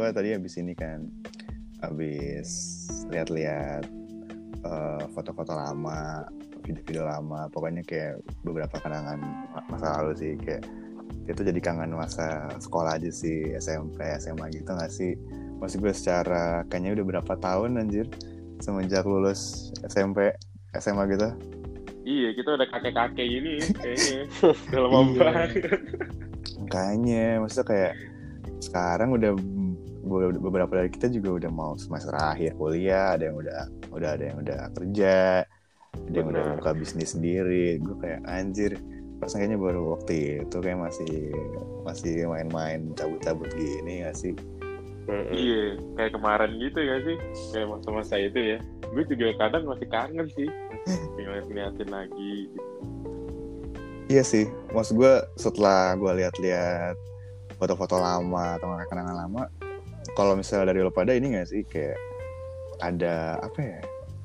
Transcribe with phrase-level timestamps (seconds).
[0.00, 1.04] gue tadi habis ini kan
[1.84, 2.48] habis
[3.12, 3.84] lihat-lihat
[4.64, 6.24] eh, foto-foto lama
[6.64, 9.20] video-video lama pokoknya kayak beberapa kenangan
[9.68, 10.64] masa lalu sih kayak
[11.28, 15.20] itu jadi kangen masa sekolah aja sih SMP SMA gitu gak sih
[15.60, 18.08] masih gue secara kayaknya udah berapa tahun anjir
[18.64, 20.32] semenjak lulus SMP
[20.80, 21.28] SMA gitu
[22.00, 24.24] Iya, kita udah kakek-kakek ini kayaknya.
[24.72, 25.20] Udah lama Iya.
[25.20, 25.50] banget.
[26.56, 27.92] Makanya, maksudnya kayak
[28.64, 29.36] sekarang udah
[30.40, 33.60] beberapa dari kita juga udah mau semester akhir kuliah, ada yang udah
[33.92, 35.44] udah ada yang udah kerja,
[35.92, 37.76] ada yang udah buka bisnis sendiri.
[37.78, 38.80] Gue kayak anjir,
[39.20, 41.32] pas kayaknya baru waktu itu kayak masih
[41.84, 44.32] masih main-main cabut-cabut gini gak sih?
[45.10, 47.16] Iya, kayak kemarin gitu ya sih.
[47.50, 48.58] Kayak masa-masa itu ya.
[48.94, 50.48] Gue juga kadang masih kangen sih.
[51.18, 52.48] Ngeliat-ngeliatin lagi.
[54.10, 56.98] Iya sih, maksud gue setelah gue lihat-lihat
[57.62, 59.46] foto-foto lama atau kenangan lama,
[60.16, 61.98] kalau misalnya dari lo pada ini gak sih kayak
[62.80, 63.80] ada apa ya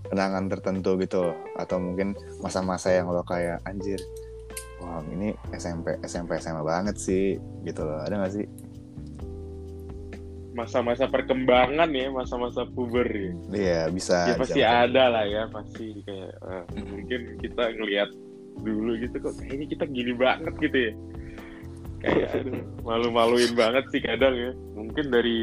[0.08, 3.98] kenangan tertentu gitu atau mungkin masa-masa yang lo kayak anjir,
[4.80, 8.46] wah ini SMP SMP SMA banget sih gitu loh, ada gak sih?
[10.56, 13.32] Masa-masa perkembangan ya, masa-masa puber ya.
[13.52, 14.32] Iya bisa.
[14.32, 18.10] ya pasti ada lah ya, pasti kayak eh, mungkin kita ngelihat
[18.64, 20.94] dulu gitu kok kayaknya kita gini banget gitu ya.
[22.06, 22.32] Kayak
[22.86, 24.52] malu-maluin banget sih kadang ya.
[24.78, 25.40] Mungkin dari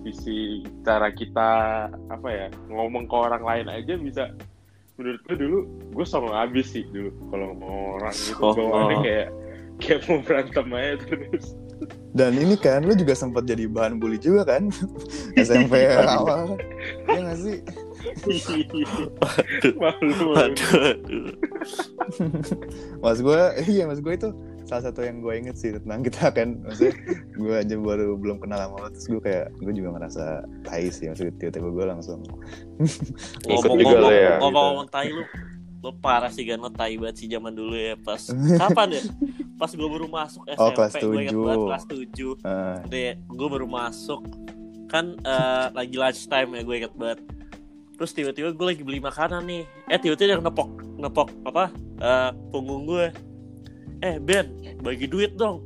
[0.00, 1.50] sisi cara kita
[2.08, 4.32] apa ya ngomong ke orang lain aja bisa
[4.96, 5.58] menurut gue dulu
[5.92, 8.56] gue songong abis sih dulu kalau ngomong orang gitu Songong.
[8.56, 9.28] bawaannya kayak
[9.80, 11.46] kayak mau berantem aja terus
[12.12, 14.68] Dan ini kan lo juga sempat jadi bahan bully juga kan
[15.40, 16.60] SMP awal,
[17.08, 17.56] ya gak sih?
[19.80, 21.32] malu Aduh, aduh.
[23.00, 24.28] Mas gue, iya mas gue itu
[24.70, 26.62] salah satu yang gue inget sih tentang kita kan.
[26.62, 26.94] Maksudnya
[27.34, 30.24] gue aja baru belum kenal sama lo, terus gue kayak gue juga ngerasa
[30.62, 31.10] tai sih.
[31.10, 32.22] Maksudnya tiba-tiba gue langsung
[33.50, 34.38] Ikut juga lo ya.
[34.38, 34.42] Gitu.
[34.46, 35.26] Ngomong-ngomong tai lu,
[35.82, 38.22] lu parah sih kan lo tai banget sih zaman dulu ya pas
[38.62, 39.02] kapan ya?
[39.58, 41.42] Pas gue baru masuk SMP, Oh, kelas gue ingat tujuh.
[41.44, 44.20] banget kelas 7 eh, Deh, gue baru masuk
[44.86, 47.18] kan eh, lagi lunch time ya gue inget banget.
[47.98, 49.68] Terus tiba-tiba gue lagi beli makanan nih.
[49.90, 51.64] Eh tiba-tiba dia ngepok ngepok apa
[52.00, 53.10] eh, punggung gue.
[54.00, 54.46] Eh Ben,
[54.80, 55.60] bagi duit dong.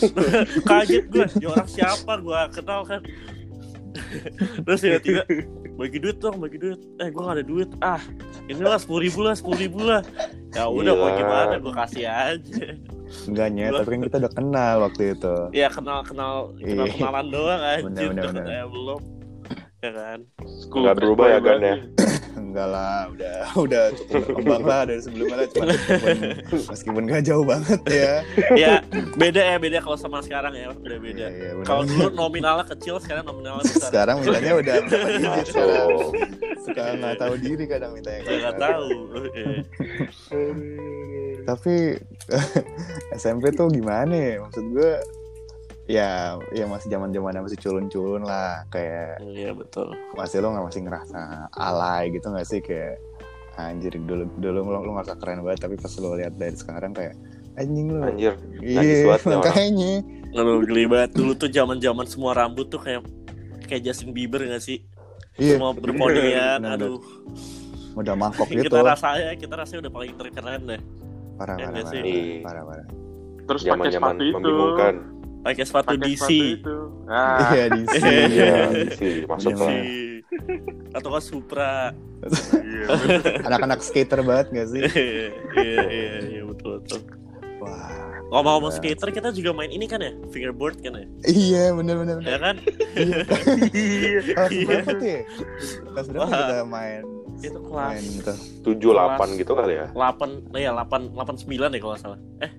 [0.68, 3.00] Kaget gue, ya orang siapa gue kenal kan.
[4.64, 5.22] Terus tiba-tiba
[5.76, 6.80] bagi duit dong, bagi duit.
[7.00, 7.68] Eh gue gak ada duit.
[7.80, 8.00] Ah,
[8.46, 10.00] inilah sepuluh ribu lah, sepuluh ribu lah.
[10.52, 11.18] Ya udah mau Gila.
[11.18, 12.66] gimana, gue kasih aja.
[13.26, 15.34] enggaknya, tapi kan kita udah kenal waktu itu.
[15.50, 16.94] Ya kenal kenal kenal Iya.
[16.94, 18.08] kenalan doang anjir.
[18.12, 19.00] Bener, bener, belum.
[19.80, 20.18] Ya kan.
[20.60, 21.74] School Iya, trip kan ya,
[22.30, 23.36] ya, Enggak lah, udah
[23.66, 25.46] udah cukup berkembang lah dari sebelumnya lah.
[25.50, 26.18] Cuma meskipun,
[26.70, 28.14] meskipun gak jauh banget ya.
[28.54, 28.74] ya
[29.18, 31.26] beda ya beda kalau sama sekarang ya udah beda.
[31.26, 31.66] Iya, benar.
[31.66, 33.90] Kalau dulu nominalnya kecil sekarang nominalnya besar.
[33.90, 35.86] sekarang mintanya udah berapa digit sekarang.
[35.90, 36.10] Oh.
[36.60, 38.22] Suka nggak tahu diri kadang mintanya.
[38.22, 38.88] Nggak tahu.
[41.44, 41.74] Tapi
[43.20, 44.92] SMP tuh gimana ya maksud gue
[45.90, 46.10] ya
[46.50, 49.90] ya masih zaman zamannya masih culun-culun lah kayak Iya betul.
[50.14, 51.20] masih lo nggak masih ngerasa
[51.52, 52.94] alay gitu nggak sih kayak
[53.56, 57.18] anjir dulu dulu lo, lo ngerasa keren banget tapi pas lo lihat dari sekarang kayak
[57.56, 58.38] anjing lo Iya.
[58.70, 59.92] Anjir, iya makanya
[60.30, 63.02] Lalu geli banget dulu tuh zaman-zaman semua rambut tuh kayak
[63.66, 64.86] kayak Justin Bieber gak sih?
[65.36, 67.02] iya Semua berponian, aduh.
[67.92, 70.80] udah mangkok gitu kita rasanya kita rasanya udah paling terkeren deh.
[71.34, 72.02] parah Iya parah nggak parah, sih?
[72.06, 72.38] Iya.
[72.40, 72.86] parah parah
[73.42, 74.34] Terus pakai sepatu itu.
[74.36, 74.94] membingungkan.
[75.40, 76.20] Pakai sepatu Pakai DC.
[76.20, 76.76] sepatu itu.
[77.06, 78.52] Ah, iya di Iya, Iya,
[78.92, 79.58] sih masuk Iya.
[79.58, 79.68] lah.
[79.72, 79.90] DC.
[80.92, 81.74] Atau kan Supra.
[82.60, 82.84] iya.
[83.48, 87.00] anak-anak skater banget gak sih iya iya iya betul betul.
[87.58, 87.96] wah
[88.30, 88.78] Ngomong-ngomong Gila.
[88.78, 92.38] skater kita juga main ini kan ya, fingerboard kan ya, iya bener bener bener ya
[92.38, 92.56] kan?
[92.60, 94.66] kelas Iya.
[94.68, 95.22] berapa tuh ya
[95.88, 97.02] kelas berapa kita main
[97.40, 99.86] Itu main kelas gitu Tujuh delapan gitu kali ya.
[99.90, 102.20] 8 ya 8 8 9 ya kalau salah.
[102.38, 102.52] Eh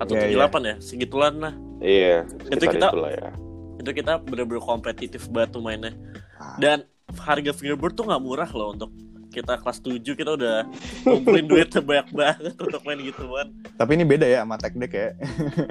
[0.00, 1.54] atau Iya, 78 ya, segitulan lah.
[1.78, 2.16] Iya,
[2.48, 3.30] Itu sekitar kita- itulah ya.
[3.76, 5.92] Itu kita bener-bener kompetitif banget tuh mainnya.
[6.36, 6.56] Ah.
[6.56, 6.78] Dan
[7.12, 8.90] harga fingerboard tuh nggak murah loh untuk
[9.30, 10.66] kita kelas 7 kita udah
[11.04, 13.46] ngumpulin duit banyak banget untuk main gituan.
[13.78, 15.08] Tapi ini beda ya sama tech deck ya.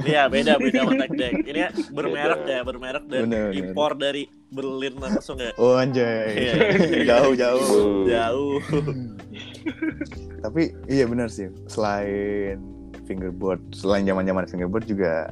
[0.02, 1.34] Iya beda beda sama tech deck.
[1.44, 2.54] Ini ya bermerek Beda.
[2.56, 3.60] ya bermerek dan Bener, bener.
[3.60, 5.52] impor dari Berlin langsung ya.
[5.56, 6.28] Oh anjay.
[6.40, 6.54] Iya.
[7.12, 7.68] jauh jauh.
[7.68, 8.58] Uh, Jauh.
[10.40, 11.52] Tapi iya benar sih.
[11.68, 12.64] Selain
[13.10, 15.26] fingerboard, selain zaman-zaman fingerboard juga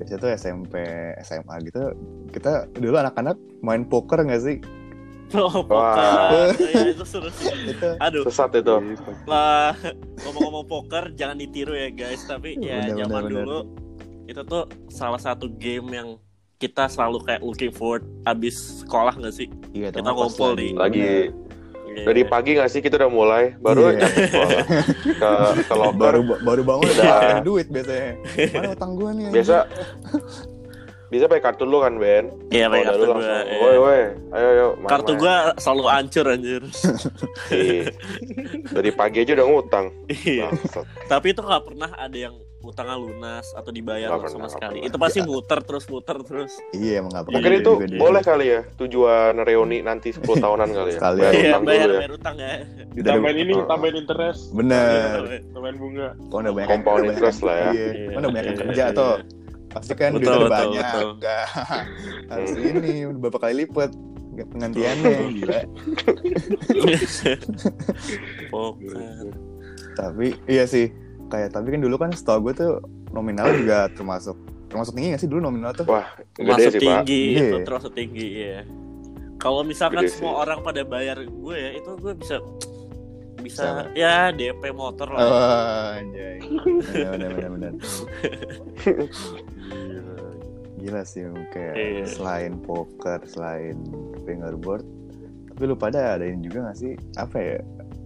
[0.00, 0.74] biasanya tuh SMP,
[1.20, 1.92] SMA gitu
[2.32, 4.56] kita dulu anak-anak main poker nggak sih?
[5.36, 5.92] Oh, Wah.
[6.32, 6.48] poker.
[6.72, 7.52] Ya, itu seru sih.
[7.68, 8.72] Itu Aduh, Sesat itu.
[9.28, 9.76] lah
[10.24, 12.24] ngomong-ngomong poker jangan ditiru ya guys.
[12.24, 13.44] Tapi ya Bener, zaman bener, bener.
[13.44, 13.58] dulu
[14.24, 16.08] itu tuh salah satu game yang
[16.56, 19.48] kita selalu kayak looking forward abis sekolah nggak sih?
[19.76, 20.72] Iya, Kita ngumpul nih.
[20.74, 21.10] Lagi.
[22.00, 23.94] Dari pagi nggak sih kita udah mulai, baru Iya.
[23.94, 24.50] aja sekolah.
[25.20, 25.30] ke
[25.62, 25.96] ke locker.
[25.96, 27.40] baru baru bangun udah Udah.
[27.40, 28.12] duit biasanya.
[28.52, 29.26] Mana utang gua nih?
[29.30, 29.56] Biasa
[31.08, 32.28] bisa pakai kartu lu kan Ben?
[32.48, 33.56] Iya, pakai kartu langsung, iya.
[33.58, 34.66] Woi woi, ayo ayo.
[34.76, 36.62] main, Kartu main." gua selalu hancur anjir.
[37.48, 37.82] Iya.
[38.68, 39.86] Dari pagi aja udah ngutang.
[40.06, 40.52] Iya.
[40.52, 40.84] Bangsat.
[41.06, 44.78] Tapi itu nggak pernah ada yang utangnya lunas atau dibayar Nggak sama pernah, sekali.
[44.80, 46.52] nggak Itu pasti muter terus muter terus.
[46.72, 47.28] Iya, emang apa?
[47.30, 50.98] Mungkin itu boleh kali ya tujuan reuni nanti 10 tahunan kali ya.
[50.98, 51.18] Sekali.
[51.20, 51.98] Bayar Iya, utang bayar ya.
[52.02, 52.50] bayar utang ya.
[52.92, 53.64] Ditambahin ini, Oh.
[53.64, 55.18] tambahin interest, Bener.
[55.48, 56.08] tambahin bunga.
[56.18, 57.70] Kalau udah banyak Compound interest lah ya.
[57.70, 57.86] Iya.
[57.88, 58.96] Iya, Kan udah banyak yang iya, kerja iya.
[58.96, 59.14] tuh.
[59.68, 60.82] Pasti kan Betul, duitnya udah banyak.
[60.82, 61.08] betul.
[61.14, 61.44] Enggak.
[62.32, 63.90] Harus ini beberapa kali lipat
[64.38, 65.60] penggantiannya gila.
[69.94, 70.90] Tapi iya sih.
[71.28, 72.72] Kayak tapi kan dulu kan setahu gue tuh
[73.12, 74.36] nominal juga termasuk
[74.68, 75.84] termasuk tinggi gak sih dulu nominal tuh?
[75.84, 76.80] Wah, gede Masuk sih, Pak.
[77.04, 77.40] tinggi, Gede.
[77.40, 78.60] itu termasuk tinggi ya.
[79.36, 80.40] Kalau misalkan Gede semua sih.
[80.42, 82.36] orang pada bayar gue ya, itu gue bisa
[83.38, 83.94] bisa Bisa.
[83.94, 85.20] ya DP motor lah.
[85.20, 86.36] Oh, anjay.
[86.90, 87.72] Bener, bener, bener.
[90.78, 92.04] Gila sih kayak Iya.
[92.06, 93.82] selain poker, selain
[94.22, 94.86] fingerboard,
[95.50, 97.58] tapi lu pada ada ini juga gak sih apa ya?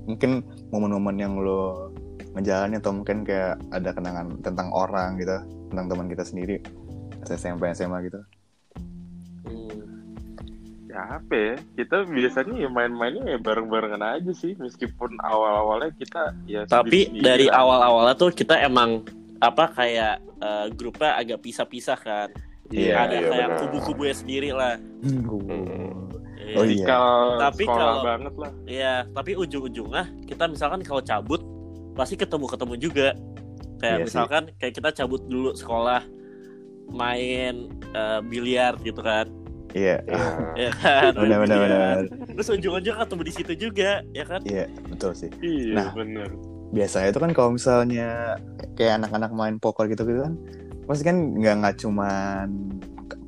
[0.02, 0.40] Mungkin
[0.72, 1.91] momen-momen yang lo
[2.32, 5.36] menjalani atau mungkin kayak ada kenangan tentang orang gitu,
[5.68, 6.56] tentang teman kita sendiri,
[7.24, 8.20] SMP SMA gitu.
[9.44, 9.80] Hmm.
[10.88, 11.54] Ya apa ya?
[11.76, 17.64] Kita biasanya ya main-mainnya ya bareng-barengan aja sih, meskipun awal-awalnya kita ya Tapi dari lah.
[17.64, 19.04] awal-awalnya tuh kita emang
[19.40, 22.28] apa kayak eh, grupnya agak pisah-pisah kan.
[22.72, 23.60] Iya, ada iya, kayak benar.
[23.60, 24.80] kubu-kubunya sendiri lah.
[26.42, 26.56] Iya.
[26.58, 26.86] Oh, iya.
[27.38, 28.52] Tapi kalau- banget lah.
[28.64, 31.40] Iya, tapi ujung-ujungnya kita misalkan kalau cabut
[31.92, 33.08] pasti ketemu-ketemu juga.
[33.76, 34.04] Kayak Iya sih.
[34.08, 36.02] misalkan kayak kita cabut dulu sekolah
[36.88, 37.54] main
[37.88, 39.28] eh, biliar gitu kan.
[39.72, 40.26] Iya, Iya.
[40.62, 41.10] Ya kan.
[41.14, 41.96] benar benar benar.
[42.30, 44.40] Terus ujung-ujungnya ketemu di situ juga, ya kan?
[44.44, 45.30] Iya, betul sih.
[45.38, 45.92] Iya, Nah.
[45.92, 46.30] bener.
[46.70, 48.40] biasanya itu kan kalau misalnya
[48.72, 50.40] kayak anak-anak main poker gitu gitu kan
[50.82, 52.48] pasti kan nggak nggak cuman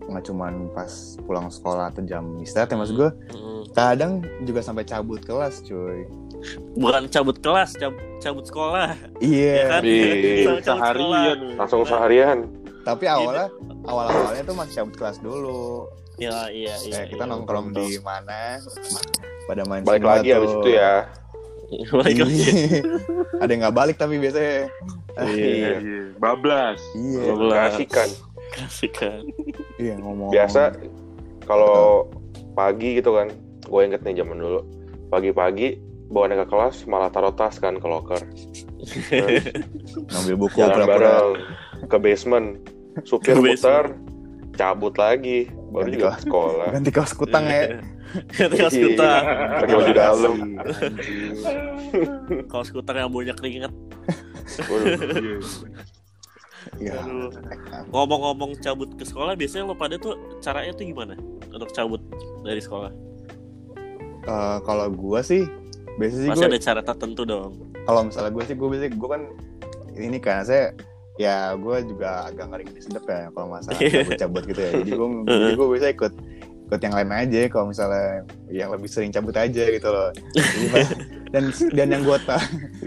[0.02, 0.88] nggak cuman pas
[1.20, 3.62] pulang sekolah atau jam istirahat ya maksud gue Mm.
[3.72, 6.08] kadang juga sampai cabut kelas cuy
[6.74, 8.94] Bukan cabut kelas, cab- cabut sekolah.
[9.18, 9.80] iya Ya kan?
[9.80, 10.10] Iya.
[10.44, 10.78] Cabut sekolah.
[10.78, 11.38] Seharian.
[11.54, 12.38] Langsung seharian.
[12.82, 13.48] tapi awalnya
[13.82, 16.94] awal awalnya tuh masih cabut kelas dulu Iya, iya, iya.
[16.94, 18.60] kayak kita iya, nongkrong betul, di mana
[19.44, 20.60] pada main Balik lagi habis tuh.
[20.60, 20.94] itu ya.
[21.96, 22.44] Balik lagi.
[23.34, 24.68] ada yang nggak balik tapi biasanya
[25.16, 25.72] Iya, Iya.
[25.80, 26.00] iya.
[26.14, 26.78] Bablas.
[26.94, 27.56] iya Bablas.
[27.72, 28.08] Kasihkan.
[28.52, 29.20] Kasih kan.
[29.76, 30.76] iya ngomong Biasa
[31.42, 32.06] kalau
[32.52, 34.60] pagi gitu kan, gue inget nih zaman dulu.
[35.08, 38.20] Pagi-pagi bawaannya ke kelas malah taruh tas kan ke locker.
[38.78, 39.44] Terus
[40.12, 41.28] ngambil buku jalan bareng
[41.86, 42.48] ke basement.
[43.02, 43.98] Supir muter,
[44.54, 46.68] cabut lagi, baru Ganti juga sekolah.
[46.70, 47.82] ganti kaos kutang ya
[48.54, 48.86] Kaos Iya.
[48.86, 49.24] kutang.
[49.58, 50.34] Pakai baju dalam.
[52.52, 53.72] Kaos kutang yang banyak keringet.
[54.70, 55.42] Aduh.
[57.90, 61.18] Ngomong-ngomong cabut ke sekolah, biasanya lo pada tuh caranya tuh gimana
[61.50, 62.00] untuk cabut
[62.40, 62.92] dari sekolah?
[64.24, 65.44] Eh, kalau gua sih
[65.94, 67.50] biasanya sih Masih gua ada cara tertentu dong.
[67.82, 69.22] kalau misalnya gue sih gue biasanya gue kan
[69.94, 70.64] ini kan saya
[71.14, 75.08] ya gue juga agak ngeri ngeri sedep ya kalau masalah cabut-cabut gitu ya jadi gue
[75.40, 76.12] jadi gue biasa ikut
[76.64, 78.08] ikut yang lain aja kalau misalnya
[78.48, 80.96] yang lebih sering cabut aja gitu loh Jadi pas-
[81.32, 82.42] dan dan yang gue tahu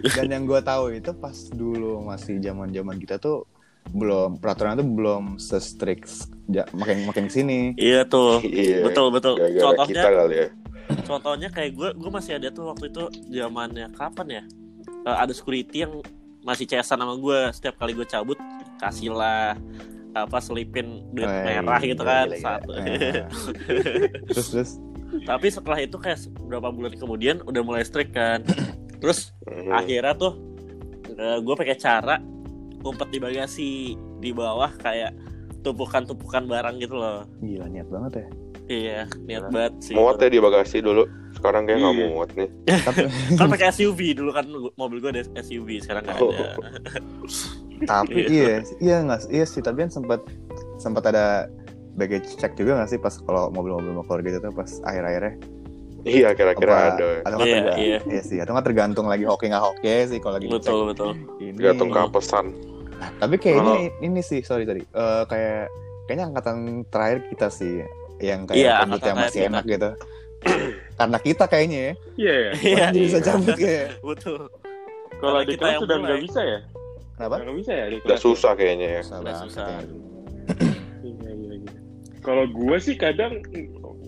[0.10, 3.46] dan yang gue tahu itu pas dulu masih zaman zaman kita tuh
[3.88, 6.12] belum peraturan itu belum se-strict
[6.46, 8.44] ja- makin makin ke sini Iya tuh.
[8.44, 8.84] Iya.
[8.84, 9.40] Betul betul.
[9.40, 10.48] Gara-gara Contohnya kita kali ya.
[11.04, 14.44] Contohnya kayak gue gue masih ada tuh waktu itu zamannya kapan ya?
[15.04, 16.00] Eh, ada security yang
[16.44, 18.40] masih cesan sama gue setiap kali gue cabut
[18.80, 19.60] kasih lah
[20.16, 22.46] apa selipin duit Wey, merah gitu gila, kan gila, gila.
[22.48, 22.72] satu.
[22.74, 22.86] Nah.
[24.32, 24.72] terus terus?
[25.24, 28.42] Tapi setelah itu kayak beberapa bulan kemudian udah mulai strict kan.
[28.98, 29.72] Terus Mhm.
[29.72, 30.34] akhirnya tuh
[31.18, 32.18] gue pakai cara
[32.82, 33.70] ngumpet di bagasi
[34.18, 35.14] di bawah kayak
[35.62, 37.28] tumpukan-tumpukan barang gitu loh.
[37.40, 38.28] Gila niat banget ya
[38.68, 41.04] iya niat banget sih Muat ya di bagasi dulu.
[41.32, 42.08] Sekarang kayak nggak Iya.
[42.10, 42.50] muat nih.
[42.82, 43.02] tapi
[43.40, 46.32] kan pakai SUV dulu kan mobil gue ada SUV sekarang nggak Oh.
[46.32, 46.46] ada
[47.92, 50.20] tapi iya iya nggak iya sih tapi kan sempat
[50.78, 51.46] sempat ada
[51.94, 55.36] baggage check juga nggak sih pas kalau mobil-mobil mau keluar gitu tuh pas akhir-akhirnya
[56.00, 57.08] Iya, kira-kira Apa- ada.
[57.20, 58.00] atau nggak Iya, terga- iya.
[58.08, 61.44] iya sih atau nggak tergantung lagi hoki nggak hoki sih kalau lagi betul betul ngecek
[61.44, 62.46] ini Tergantung keapesan.
[62.96, 65.68] Nah, tapi kayaknya Kalau- ini, ini sih sorry sorry Eh, kayak
[66.06, 66.58] kayaknya angkatan
[66.88, 67.84] terakhir kita sih
[68.20, 69.90] yang kayak Iya, angkatan yang masih enak gitu
[70.96, 72.52] karena kita kayaknya ya Iya, ya.
[72.62, 73.26] iya masih bisa iya.
[73.26, 74.42] cabut kayak betul
[75.18, 76.60] Kalau di kita kelas yang udah nggak bisa ya?
[77.14, 78.22] kenapa nggak bisa ya di Udah kelas?
[78.22, 79.02] susah kayaknya ya.
[79.02, 79.66] susah Udah susah.
[79.66, 79.98] kayaknya.
[81.00, 81.72] Iya, iya, iya.
[82.20, 83.34] kalau gue sih kadang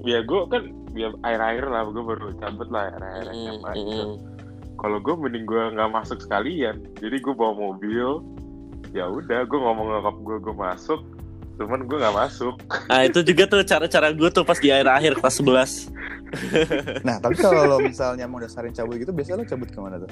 [0.03, 0.63] ya gue kan
[0.93, 4.03] ya air-air lah gue baru cabut lah air-air Mm, SMA mm, gitu.
[4.75, 6.79] Kalau gue mending gue nggak masuk sekalian.
[6.97, 8.23] Jadi gue bawa mobil.
[8.89, 11.01] Ya udah, gue ngomong ngakap gue gue masuk.
[11.59, 12.55] Cuman gue nggak masuk.
[12.87, 15.91] Nah itu juga tuh cara-cara gue tuh pas di akhir-akhir kelas 11
[17.01, 20.11] Nah, tapi kalau lo misalnya mau dasarin cabut gitu, biasanya lo cabut ke mana tuh?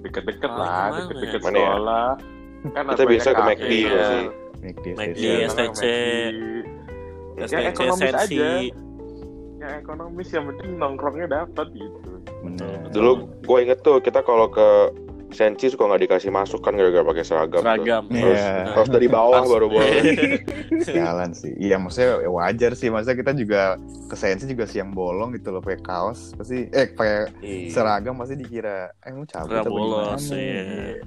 [0.00, 1.44] Deket-deket Ah, lah, ke mana deket-deket ya?
[1.44, 1.64] Mana ya?
[1.64, 2.08] sekolah.
[2.64, 4.02] Kan Kita biasa ke McD ya.
[4.02, 4.24] sih?
[4.58, 5.24] McD, McD.
[5.46, 5.82] STC.
[7.36, 8.48] Ya, STC, ekonomis Sensi aja.
[9.60, 12.10] Yang ekonomis yang penting nongkrongnya dapat gitu.
[12.40, 12.76] Bener.
[12.88, 14.68] Dulu gue inget tuh kita kalau ke
[15.34, 17.58] Sensi suka nggak dikasih masuk kan gara-gara pakai seragam.
[17.58, 17.66] tuh.
[17.66, 18.52] seragam Harus, Iya.
[18.70, 19.92] harus dari bawah baru boleh.
[20.86, 21.52] Sialan sih.
[21.54, 22.88] Iya, maksudnya ya wajar sih.
[22.88, 23.62] Maksudnya kita juga
[24.04, 27.68] ke sensi juga siang bolong gitu loh, pakai kaos pasti eh pakai Iya.
[27.68, 30.38] seragam pasti dikira eh mau cabut apa bolos, gimana?
[30.38, 30.62] iya.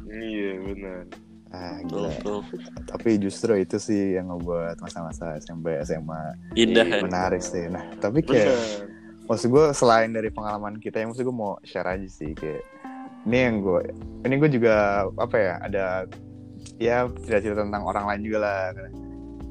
[0.05, 1.01] Iya benar.
[1.47, 2.11] Ah, gila.
[2.11, 2.43] betul.
[2.85, 7.01] Tapi justru itu sih yang ngebuat masa-masa SMP SMA indah Iya, ya.
[7.01, 7.65] menarik sih.
[7.65, 8.83] Nah, tapi kayak Benar.
[9.25, 12.59] maksud gue selain dari pengalaman kita yang maksud gue mau share aja sih kayak
[13.27, 13.81] ini yang gue
[14.23, 15.85] ini gue juga apa ya ada
[16.79, 18.59] ya cerita-cerita tentang orang lain juga lah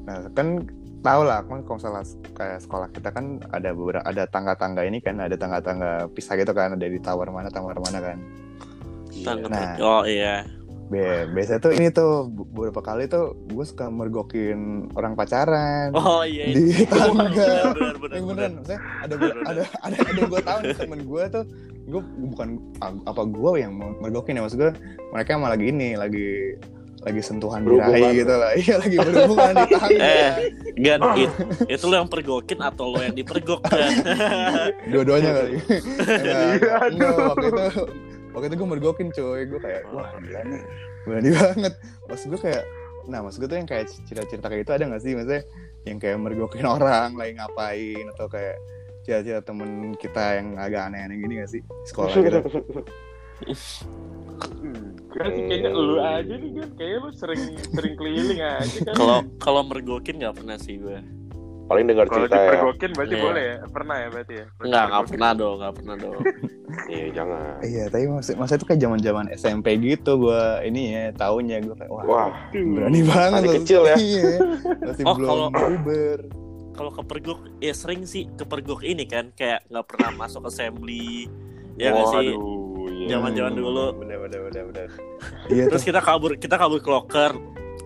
[0.07, 0.65] nah kan
[1.05, 2.03] tau lah kan kalau misalnya
[2.33, 6.73] kayak sekolah kita kan ada beberapa ada tangga-tangga ini kan ada tangga-tangga pisah gitu kan
[6.73, 8.17] ada di tower mana tower mana kan.
[9.47, 9.75] Nah.
[9.79, 10.45] Oh iya.
[10.87, 14.59] Be biasanya tuh ini tuh beberapa kali tuh gue suka mergokin
[14.93, 16.47] orang pacaran Oh iya.
[16.47, 16.87] di itu.
[16.87, 17.27] tangga
[17.67, 21.23] Benar, benar, yang beneran maksudnya ada ada ada ada yang gue tahu nih temen gue
[21.29, 21.43] tuh
[21.87, 22.47] gue bukan
[23.03, 24.71] apa gue yang mergokin ya maksud gue
[25.09, 26.55] mereka emang lagi ini lagi
[26.99, 27.93] lagi sentuhan Berhubungan.
[27.93, 30.31] birahi gitu lah iya lagi berhubungan di tangga Eh,
[30.77, 31.37] Gan, it-
[31.69, 33.91] itu lo yang pergokin atau lo yang dipergok kan?
[34.85, 35.55] dua-duanya kali
[35.99, 36.39] Iya,
[36.87, 37.65] enggak, waktu itu
[38.37, 40.61] waktu itu gue mergokin coy gue kayak wah gila nih.
[41.09, 41.73] Berani banget.
[42.05, 42.63] Maksud gue kayak
[43.09, 45.17] nah maksud gue tuh yang kayak cerita-cerita kayak itu ada gak sih?
[45.17, 45.43] Maksudnya
[45.89, 48.61] yang kayak mergokin orang lagi ngapain atau kayak
[49.01, 51.61] cerita-cerita temen kita yang agak aneh-aneh gini gak sih?
[51.89, 52.39] Sekolah gitu.
[55.17, 58.93] Kan sih kayaknya lu aja nih kan, kayaknya lu sering sering keliling aja kan.
[58.93, 61.01] Kalau kalau mergokin nggak pernah sih gue.
[61.67, 62.43] Paling dengar Kalau cerita ya.
[62.47, 63.23] dipergokin berarti Iya.
[63.23, 63.55] boleh ya?
[63.67, 64.45] Pernah ya berarti ya?
[64.57, 66.21] Nggak nggak pernah dong, nggak pernah dong.
[66.67, 67.63] Iya jangan.
[67.63, 71.73] iya tapi maksud masa itu kayak zaman zaman SMP gitu gue ini ya tahunnya gue
[71.73, 73.95] kayak wah, Wah, berani banget masih kecil ya.
[74.03, 74.31] iya
[74.83, 76.19] masih Oh, belum kalau- Uber
[76.69, 81.25] Kalau kepergok, ya sering sih kepergok ini kan, kayak nggak pernah masuk assembly.
[81.73, 82.35] Ya nggak sih?
[82.35, 83.07] Iya.
[83.15, 83.85] Zaman-zaman dulu.
[83.97, 84.87] bener bener bener bener
[85.47, 87.31] iya Terus terus kita kabur, kita kabur ke locker.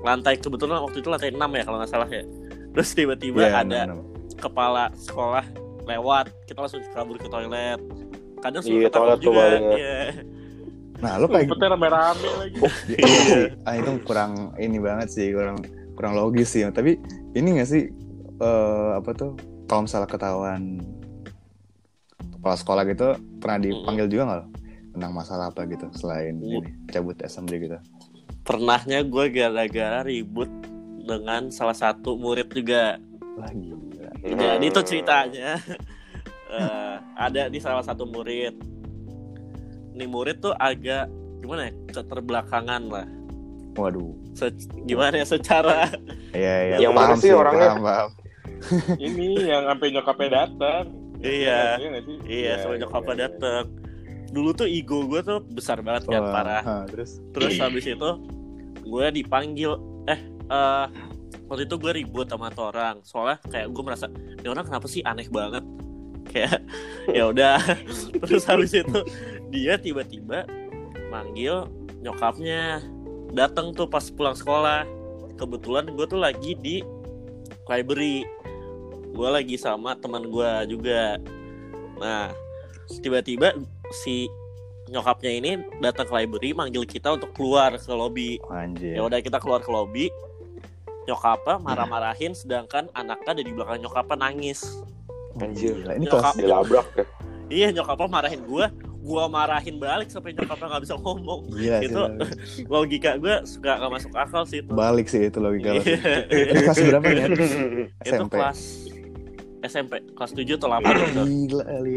[0.01, 2.25] Lantai kebetulan waktu itu lantai 6 ya kalau nggak salah ya.
[2.71, 4.35] Terus tiba-tiba Iya, ada bener, bener.
[4.37, 5.45] kepala sekolah
[5.83, 7.79] lewat, kita langsung kabur ke toilet.
[8.39, 9.39] Kadang suruh Iya, ketangkep toilet juga.
[9.41, 9.75] palingnya.
[9.75, 9.99] Iya.
[10.97, 12.55] nah lo kayak Ngumpetnya rame-rame lagi.
[12.87, 13.07] Iya.
[13.63, 15.57] ah itu kurang ini banget sih kurang
[15.91, 17.01] kurang logis sih tapi
[17.33, 17.89] ini gak sih
[18.37, 19.33] eh, apa tuh
[19.65, 20.77] kalau misalnya ketahuan
[22.31, 24.47] kepala sekolah gitu pernah dipanggil juga nggak lo
[24.91, 27.77] tentang masalah apa gitu selain ini cabut assembly gitu
[28.41, 30.49] Pernahnya gue gara-gara ribut
[31.11, 32.95] dengan salah satu murid juga.
[33.35, 33.75] lagi
[34.21, 35.59] Jadi itu ceritanya
[36.55, 38.55] eh, ada di salah satu murid.
[39.91, 43.07] Nih murid tuh agak gimana ya keterbelakangan lah.
[43.71, 44.51] waduh Se-
[44.83, 45.87] gimana ya secara
[46.35, 47.71] iya iya Yang paham sih orangnya?
[47.71, 48.09] paham, paham.
[49.07, 50.83] Ini yang sampai nyokapnya datang.
[51.17, 51.79] Iya.
[51.79, 52.17] Iya nggak sih?
[52.29, 53.63] iya sama nyokapnya dateng.
[54.29, 56.61] Dulu tuh ego gue tuh besar banget kan parah.
[56.61, 58.09] ha, terus Terus habis itu
[58.81, 59.71] gue dipanggil
[60.05, 60.19] eh
[60.51, 60.87] eh
[61.47, 64.99] waktu itu gue ribut sama tuh orang soalnya kayak gue merasa ini orang kenapa sih
[65.03, 65.63] aneh banget?
[66.27, 66.59] Kayak
[67.17, 67.59] ya udah.
[68.27, 68.99] Terus habis itu
[69.47, 70.43] dia tiba-tiba
[71.07, 71.67] manggil
[72.03, 72.83] nyokapnya.
[73.31, 74.83] Datang tuh pas pulang sekolah.
[75.39, 76.83] Kebetulan gue tuh lagi di
[77.67, 78.27] library.
[79.11, 81.15] Gue lagi sama teman gue juga.
[81.99, 82.35] Nah
[82.99, 83.55] tiba-tiba
[84.03, 84.27] si
[84.91, 88.35] nyokapnya ini datang ke library manggil kita untuk keluar ke lobby.
[88.99, 90.11] Ya udah kita keluar ke lobby
[91.11, 94.63] nyokapnya marah-marahin sedangkan anaknya ada di belakang nyokapnya nangis.
[95.35, 95.75] Anjir.
[95.77, 97.05] Gila, ini Nyokap- kelas Dilabrak ya.
[97.49, 98.67] iya nyokapnya marahin gua.
[99.01, 101.41] Gua marahin balik sampai nyokapnya nggak bisa ngomong.
[101.51, 102.23] Gila itu tapi.
[102.73, 104.71] logika gua suka gak masuk akal sih itu.
[104.71, 105.81] Balik sih itu logika lo.
[105.81, 105.99] Iya.
[106.29, 107.45] ini kelas berapa ya itu
[108.05, 108.59] SMP kelas
[109.61, 111.93] SMP kelas 7 atau 8 gitu gila kali.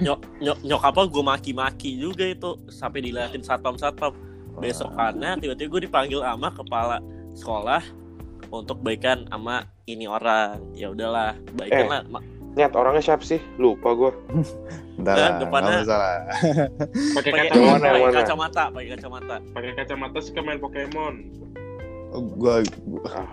[0.00, 4.12] Nyok nyok nyokapnya gue maki-maki juga itu sampai diliatin satpam satpam
[4.56, 6.98] besokannya tiba-tiba gue dipanggil sama kepala
[7.32, 7.80] sekolah
[8.50, 11.88] untuk baikan sama ini orang ya udahlah baikan Eh.
[11.88, 13.38] lah Ma- Nyat orangnya siapa sih?
[13.56, 14.10] Lupa gue.
[14.98, 15.86] Entar Nah, lah, depannya-.
[17.14, 17.88] Pakai kacamata.
[17.88, 21.14] pakai kacamata pakai kacamata Pakai kacamata suka main Pokemon.
[22.10, 23.30] Oh, gua, gua- Ah.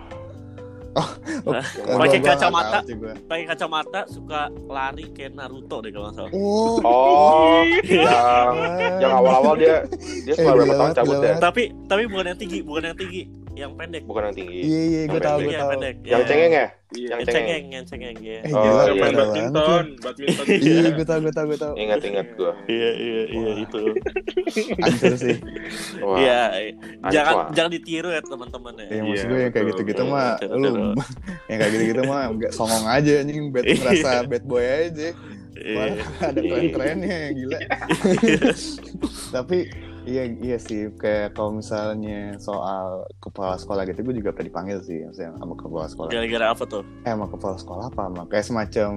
[0.96, 1.08] Oh,
[1.44, 2.78] gua- Pakai kacamata.
[2.80, 2.94] sih
[3.26, 8.54] pakai kacamata suka lari kayak Naruto deh kalau nggak salah Oh, Oh, yang
[9.02, 9.82] yang awal-awal dia
[10.24, 11.34] dia Eh, berapa tahun banget, cabut ya?
[11.38, 13.22] tapi tapi bukan yang tinggi bukan yang tinggi
[13.58, 14.60] yang pendek Bukan yang tinggi.
[14.60, 15.44] iya iya gue tahu pendek.
[15.44, 15.70] gue tahu.
[15.72, 16.24] pendek Yang Iya.
[16.24, 16.66] cengeng ya?
[16.88, 17.08] Iya.
[17.10, 17.64] Yang cengeng.
[17.68, 18.72] yang cengeng ya Eh, Oh, iya.
[19.02, 20.44] Badminton, badminton.
[20.48, 21.74] Iya, gue tahu, gue tahu, gue tahu.
[21.76, 22.52] Ingat-ingat gua.
[22.66, 23.56] iya iya iya Wah.
[23.60, 23.80] itu
[24.78, 25.36] Hancur sih.
[26.00, 26.16] Wah.
[26.16, 26.40] iya
[27.08, 30.28] jangan jangan ditiru ya teman-teman ya Ya, maksud Iya, gue yang kayak gitu-gitu Iya, mah,
[30.50, 30.68] lu
[31.50, 33.76] yang kayak gitu-gitu mah nggak songong aja anjing, bad Iya.
[33.78, 35.08] merasa bad boy aja.
[35.58, 35.74] Iya.
[35.74, 37.58] Malah ada keren-kerennya gila.
[39.28, 39.58] Tapi
[40.08, 45.04] iya iya sih kayak kalau misalnya soal kepala sekolah gitu gue juga pernah dipanggil sih
[45.04, 46.08] maksudnya sama kepala sekolah.
[46.08, 48.90] gara-gara apa tuh Eh sama kepala sekolah apa sama kayak semacam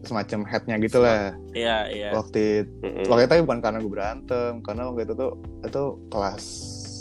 [0.00, 1.36] semacam headnya gitu lah.
[1.52, 3.04] iya iya Waktu Mm-mm.
[3.06, 6.44] waktu itu tapi bukan karena gue berantem karena waktu itu tuh itu kelas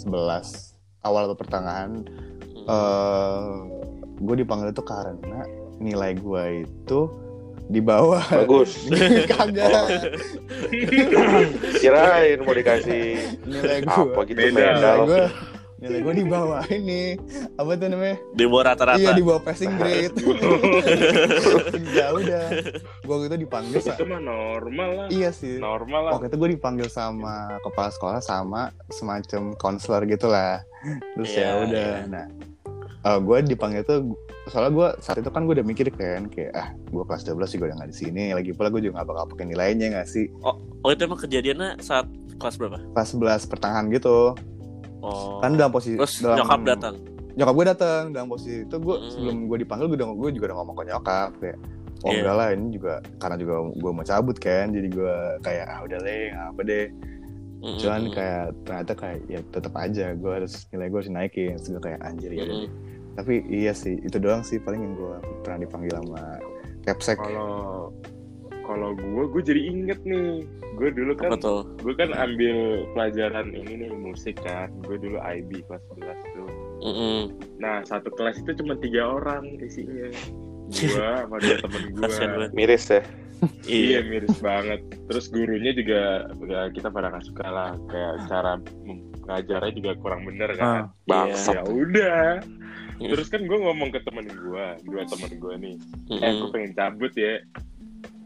[0.04, 2.06] 11 awal atau pertengahan
[2.60, 2.70] Hmm.
[2.70, 3.50] eh
[4.20, 5.42] gue dipanggil itu karena
[5.78, 7.00] nilai gue itu
[7.70, 8.26] di bawah.
[8.26, 8.90] Bagus.
[9.32, 10.10] kagak.
[11.80, 13.04] Kirain mau dikasih
[13.46, 14.66] nilai gue apa gitu Beda.
[14.74, 15.24] nilai gue
[15.80, 17.16] nilai gue di bawah ini.
[17.56, 18.18] Apa tuh namanya?
[18.34, 19.00] Di bawah rata-rata.
[19.00, 20.12] Iya di bawah passing grade.
[21.90, 22.44] Ya udah
[23.00, 25.08] gue gitu dipanggil sa- Itu mah normal lah.
[25.08, 25.56] iya sih.
[25.58, 26.12] Normal lah.
[26.14, 30.66] waktu itu gue dipanggil sama kepala sekolah sama semacam konselor gitulah
[31.14, 31.92] terus Iya, ya udah.
[32.02, 32.26] iya.
[33.04, 34.00] nah gue dipanggil tuh
[34.50, 37.64] soalnya gue saat itu kan gue udah mikir kan kayak ah gue kelas 12 juga
[37.70, 38.24] udah nggak di sini.
[38.32, 40.26] Lagi pula gue juga gak bakal pakai nilainya nggak sih?
[40.42, 42.78] Oh itu emang kejadiannya saat kelas berapa?
[42.92, 44.34] Kelas 11 pertengahan gitu.
[45.00, 45.40] Oh.
[45.40, 46.96] Kan dalam posisi terus dalam, nyokap datang?
[47.34, 49.10] Nyokap gue datang dalam posisi itu gue Hmm.
[49.10, 51.58] sebelum gue dipanggil gue udah gue juga udah ngomong ke nyokap kayak
[52.00, 52.20] oh Iya.
[52.20, 56.00] enggak lah ini juga karena juga gue mau cabut kan jadi gue kayak ah udah
[56.00, 56.88] deh nggak apa deh.
[57.60, 57.76] Mm-mm.
[57.76, 61.84] cuman kayak ternyata kayak ya tetap aja gue harus nilai gue harus naikin terus gue
[61.84, 62.72] kayak anjir ya udah Mm-mm.
[63.20, 66.40] Tapi iya sih itu doang sih paling yang gue pernah dipanggil sama
[66.88, 67.92] capsek Kalau
[68.70, 70.46] kalau gue, gue jadi inget nih.
[70.78, 71.34] Gue dulu kan,
[71.82, 74.70] gue kan ambil pelajaran ini nih musik kan.
[74.86, 76.50] Gue dulu IB kelas 11 tuh.
[76.86, 77.20] Mm-mm.
[77.58, 80.14] Nah satu kelas itu cuma tiga orang isinya.
[80.70, 82.48] Gua sama dua temen gue.
[82.54, 83.02] Miris ya.
[83.66, 84.86] Iya iya miris banget.
[85.10, 87.72] Terus gurunya juga ya, kita pada nggak suka lah.
[87.90, 88.54] Kayak cara
[89.26, 90.94] ngajarnya juga kurang bener kan.
[91.10, 91.58] Bangsat.
[91.58, 92.26] Ya udah.
[93.00, 95.76] Terus kan gue ngomong ke temen gue, dua temen gue nih.
[96.12, 96.52] Eh, gue Mm-mm.
[96.52, 97.40] pengen cabut ya.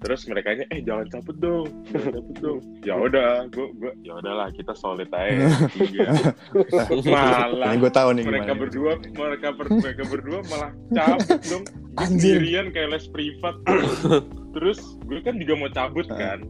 [0.03, 2.59] Terus mereka eh jangan cabut dong, jangan cabut dong.
[2.83, 5.47] Ya udah, gue gue ya udahlah kita solid aja.
[5.79, 6.09] Iya.
[7.07, 11.63] Malah ini gue tahu nih mereka gimana berdua, mereka ber- mereka berdua malah cabut dong.
[12.03, 13.55] Sendirian kayak les privat.
[14.53, 16.43] Terus gue kan juga mau cabut kan.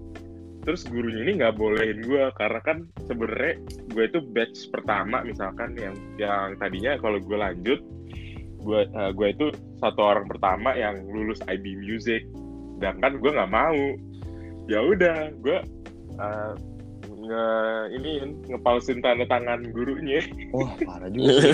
[0.63, 3.59] Terus gurunya ini nggak bolehin gue karena kan sebenarnya
[3.91, 7.83] gue itu batch pertama misalkan yang yang tadinya kalau gue lanjut
[8.63, 9.47] gue eh, gue itu
[9.77, 12.23] satu orang pertama yang lulus IB Music.
[12.79, 13.83] Sedangkan gue nggak mau.
[14.71, 15.57] Ya udah gue
[16.17, 16.53] eh,
[17.23, 17.47] nge
[17.95, 18.11] ini
[18.51, 20.23] ngepalsin tanda tangan gurunya.
[20.55, 21.51] Wah parah juga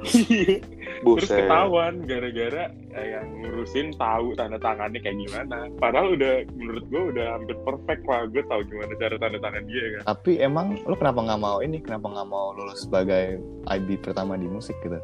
[0.00, 1.44] terus Buset.
[1.44, 5.68] ketahuan gara-gara eh, yang ngurusin tahu tanda tangannya kayak gimana.
[5.76, 8.24] Padahal udah menurut gue udah hampir perfect lah.
[8.28, 10.02] Gue tahu gimana cara tanda tangan dia kan.
[10.16, 11.78] Tapi emang lu kenapa nggak mau ini?
[11.84, 14.96] Kenapa nggak mau lulus sebagai IB pertama di musik gitu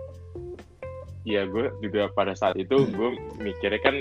[1.26, 3.10] Iya gue juga pada saat itu gue
[3.42, 3.96] mikirnya kan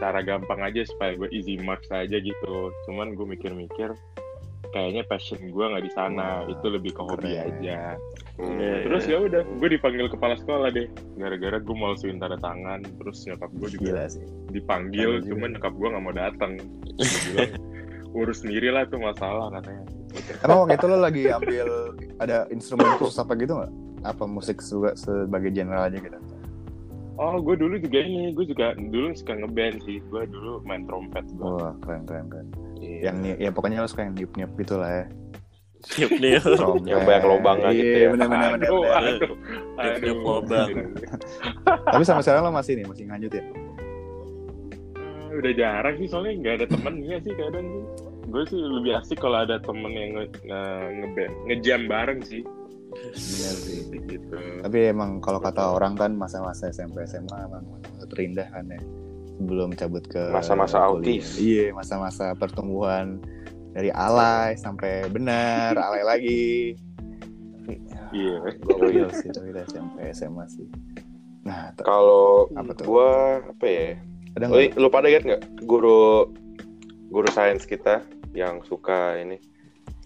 [0.00, 2.72] cara gampang aja supaya gue easy marks aja gitu.
[2.88, 3.92] Cuman gue mikir-mikir
[4.72, 6.42] kayaknya passion gue nggak di sana.
[6.42, 7.46] Wah, itu lebih ke hobi keren.
[7.52, 7.80] aja.
[8.40, 8.58] Hmm.
[8.58, 10.88] Iya, Terus ya udah gue dipanggil kepala sekolah deh.
[11.20, 12.80] Gara-gara gue malsuin tanda tangan.
[12.82, 15.20] Terus nyokap gue juga gila sih dipanggil.
[15.20, 15.28] Juga.
[15.36, 16.52] Cuman nyokap gue nggak mau datang.
[18.18, 19.84] Urus sendiri lah tuh masalah katanya.
[20.46, 21.66] emang waktu itu lo lagi ambil
[22.22, 23.72] ada instrumen khusus apa gitu nggak
[24.06, 26.14] apa musik juga sebagai general aja gitu
[27.16, 28.30] Oh gue dulu juga ini.
[28.30, 30.02] Gue juga dulu suka ngeband sih.
[30.04, 31.22] Gue dulu main trompet.
[31.30, 31.46] Gue.
[31.46, 32.46] wah keren keren keren
[32.76, 32.98] Iya.
[33.04, 35.04] yang ni- ya pokoknya lo suka yang niup niup gitu lah ya
[36.10, 36.84] nih Trompet.
[36.86, 38.08] Yang banyak lubangnya gitu Iya, ya.
[38.10, 38.94] bener, bener, bener, Aduh, bener.
[38.94, 39.18] aduh,
[39.76, 40.24] Tiup-tiup aduh.
[40.24, 40.68] lubang.
[41.92, 43.44] tapi sampai sekarang lo masih nih masih lanjutin
[45.24, 47.84] Eh, udah jarang sih soalnya nggak ada temennya sih kadang sih.
[48.24, 52.42] Gue sih lebih asik kalau ada temen yang nge, nge- ngeband, ngejam bareng sih.
[52.94, 53.14] Bener
[53.56, 54.36] sih Gitu.
[54.62, 57.66] tapi emang kalau kata orang kan masa-masa SMP SMA emang
[58.06, 58.78] terindah kan ya
[59.34, 61.34] sebelum cabut ke Masa-masa autis.
[61.36, 63.18] iya masa-masa pertumbuhan
[63.74, 66.46] dari alay sampai benar alay lagi
[68.14, 68.38] Iya.
[68.62, 70.68] gokil sih tapi dari SMP SMA sih
[71.42, 73.10] nah Kalau apa tuh gua
[73.42, 73.98] apa ya?
[74.34, 76.30] ada Lu, pada ingat nggak guru
[77.08, 78.02] guru sains kita
[78.32, 79.38] yang suka ini?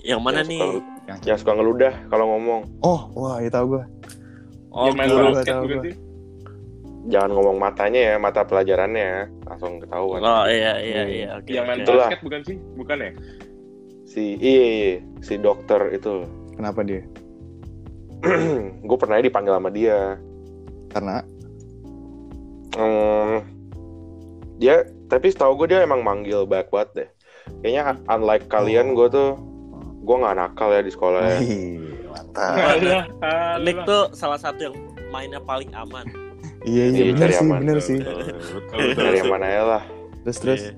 [0.01, 2.63] Yang mana yang nih Suka, yang yang suka ngeludah kalau ngomong.
[2.81, 3.85] oh wah ya tahu gue
[4.71, 5.83] oh Yang main basket gua.
[5.83, 5.95] sih?
[7.09, 9.21] jangan ngomong matanya ya, mata pelajarannya ya.
[9.43, 10.21] Langsung ketahuan.
[10.21, 11.09] Oh iya iya Hmm.
[11.11, 11.49] iya oke.
[11.49, 11.81] yang main.
[11.81, 12.05] Itulah.
[12.07, 12.57] basket bukan sih?
[12.77, 13.11] Bukan ya?
[14.05, 16.29] Si iya, iya, si dokter itu.
[16.53, 17.01] Kenapa dia?
[18.85, 20.21] gue pernah dipanggil sama dia.
[20.89, 21.25] Karena
[22.77, 23.41] Hmm,
[24.57, 27.09] dia tapi setahu gue dia emang manggil baik banget deh.
[27.65, 29.31] Kayaknya unlike kalian gue tuh
[30.09, 31.39] gue nggak nakal ya di sekolah ya.
[32.09, 32.53] Mantap.
[32.57, 33.05] Alah,
[33.61, 34.75] Nick tuh salah satu yang
[35.13, 36.09] mainnya paling aman.
[36.65, 37.59] Iya iya Iya, bener cari sih aman.
[37.61, 37.99] bener sih.
[38.01, 39.29] Betul.
[39.29, 39.83] mana ya lah.
[40.25, 40.63] Terus terus.
[40.65, 40.73] Iya.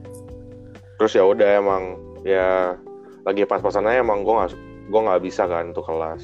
[0.98, 1.82] Terus ya udah emang
[2.26, 2.74] ya
[3.22, 4.50] lagi pas-pasannya emang gue nggak
[4.90, 6.22] gue nggak bisa kan untuk kelas.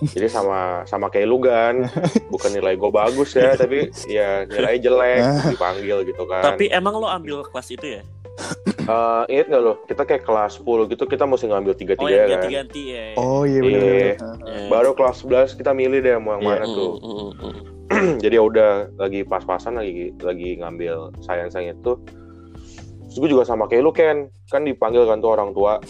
[0.00, 1.84] Jadi sama sama kayak lu kan,
[2.32, 5.20] bukan nilai gue bagus ya, tapi ya nilai jelek
[5.54, 6.40] dipanggil gitu kan.
[6.40, 8.02] Tapi emang lo ambil kelas itu ya?
[8.90, 9.72] Eh, inget nggak lo?
[9.84, 12.32] Kita kayak kelas 10 gitu kita mesti ngambil tiga Oh tiga yang kan.
[12.36, 13.04] ganti-ganti ya.
[13.14, 13.78] Oh iya bener.
[13.78, 14.14] Iya.
[14.16, 14.36] bener.
[14.42, 14.68] Iya.
[14.68, 16.92] Baru kelas 11 kita milih deh mau yang Iya, mana mm, tuh.
[16.92, 17.54] mm, mm, mm.
[18.22, 21.98] jadi ya udah lagi pas-pasan lagi lagi ngambil sains yang itu
[23.02, 25.82] terus gue juga sama kayak lu Ken kan dipanggil kan tuh orang tua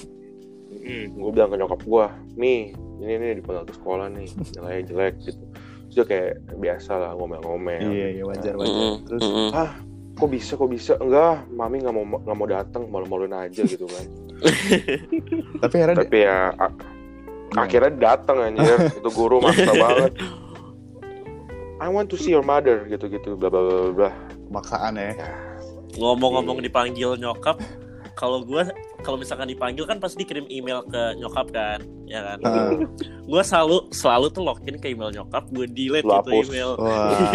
[0.70, 1.12] Hmm.
[1.12, 2.04] gue bilang ke nyokap gue
[2.36, 5.42] mi ini nih dipanggil ke sekolah nih nilainya jelek gitu
[5.84, 8.70] terus dia kayak biasa lah ngomel-ngomel Iya iya wajar wajar.
[8.72, 9.50] Mm, Terus mm, mm.
[10.20, 14.04] Kok bisa kok bisa enggak mami nggak mau nggak mau datang malu-maluin aja gitu kan
[15.64, 16.38] tapi akhirnya tapi ya
[17.56, 20.12] akhirnya datang anjir itu guru maksa banget
[21.80, 24.10] I want to see your mother gitu-gitu bla bla bla bla, bla
[24.50, 25.16] maksaan ya.
[25.96, 26.68] Ngomong-ngomong Iya.
[26.68, 27.56] dipanggil nyokap,
[28.12, 28.62] kalau gue
[29.00, 32.38] kalau misalkan dipanggil kan pasti dikirim email ke nyokap kan, ya kan?
[33.24, 36.76] Gue selalu selalu tuh login ke email nyokap, gue delete Lu itu email.
[36.76, 37.32] Wah.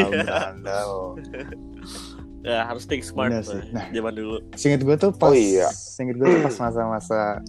[2.45, 3.57] Ya harus think smart Bener sih.
[3.71, 3.89] Nah.
[3.89, 4.37] zaman dulu.
[4.53, 5.65] Singkat gue tuh pas, Oh, iya.
[5.73, 7.41] singkat gue tuh pas masa-masa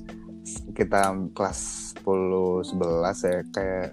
[0.72, 1.60] kita kelas
[1.96, 2.72] 10 11
[3.20, 3.86] ya kayak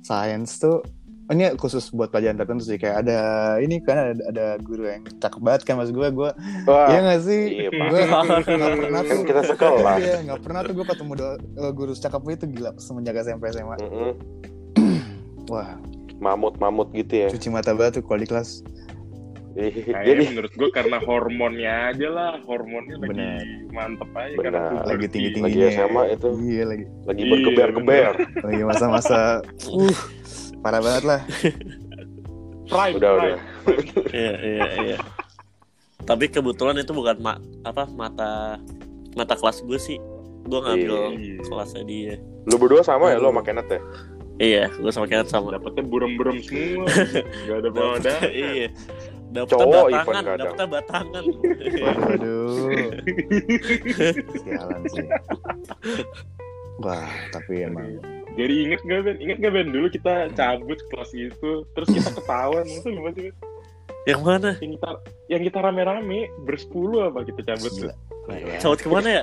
[0.00, 0.80] science tuh
[1.26, 3.18] oh, ini khusus buat pelajaran tertentu sih kayak ada
[3.58, 6.30] ini kan ada, ada guru yang cakep banget kan mas gue gue
[6.62, 8.46] Wah, Iya gak sih iya, gue nggak
[8.78, 9.98] pernah Kan tuh kita sekelas.
[9.98, 13.76] iya nggak pernah tuh gue ketemu do- eh, guru cakep itu gila semenjak SMP SMA
[13.82, 14.10] Mm-mm.
[15.52, 15.74] wah
[16.16, 17.28] mamut-mamut gitu ya.
[17.28, 18.62] cuci mata banget tuh kalau di kelas
[19.56, 23.40] Jadi menurut gue karena hormonnya aja lah, hormonnya lagi Bener.
[23.70, 24.44] mantep aja Bener.
[24.52, 25.08] karena lagi puberti.
[25.08, 26.28] tinggi Lagi SMA itu.
[26.44, 28.12] iya lagi lagi Iya, bergeber-geber.
[28.42, 29.96] lagi masa-masa uh
[30.58, 31.20] parah banget lah
[32.66, 33.22] Prime, Udah, prime.
[33.22, 33.38] udah.
[34.10, 34.98] Iya iya iya.
[36.02, 38.58] Tapi kebetulan itu bukan ma apa mata
[39.14, 39.98] mata kelas gue sih.
[40.44, 41.42] Gue ngambil Iya.
[41.42, 42.14] kelasnya dia.
[42.44, 43.80] Lu berdua sama ya lo sama Kenneth ya?
[44.36, 45.48] Iya, gue sama Kenneth sama.
[45.50, 46.84] Dapetnya burem-burem semua.
[47.46, 47.96] Gak ada bawa
[48.28, 48.68] iya.
[49.26, 50.38] Dapetnya Cowok batangan, even kadang.
[50.38, 51.24] dapetnya batangan.
[51.82, 52.70] Waduh.
[54.40, 55.06] Sialan sih.
[56.84, 57.96] Wah, tapi emang
[58.36, 59.16] Jadi inget gak Ben?
[59.16, 59.68] Inget gak Ben?
[59.72, 62.64] Dulu kita cabut kelas itu, terus kita ketahuan.
[62.68, 63.36] Masa lu masih Ben?
[64.06, 64.50] Yang mana?
[64.62, 64.90] yang kita
[65.26, 67.90] yang kita rame-rame bersepuluh apa kita cabut tuh?
[67.90, 67.94] gila.
[68.30, 68.54] Gila.
[68.62, 69.22] Cabut ke mana ya?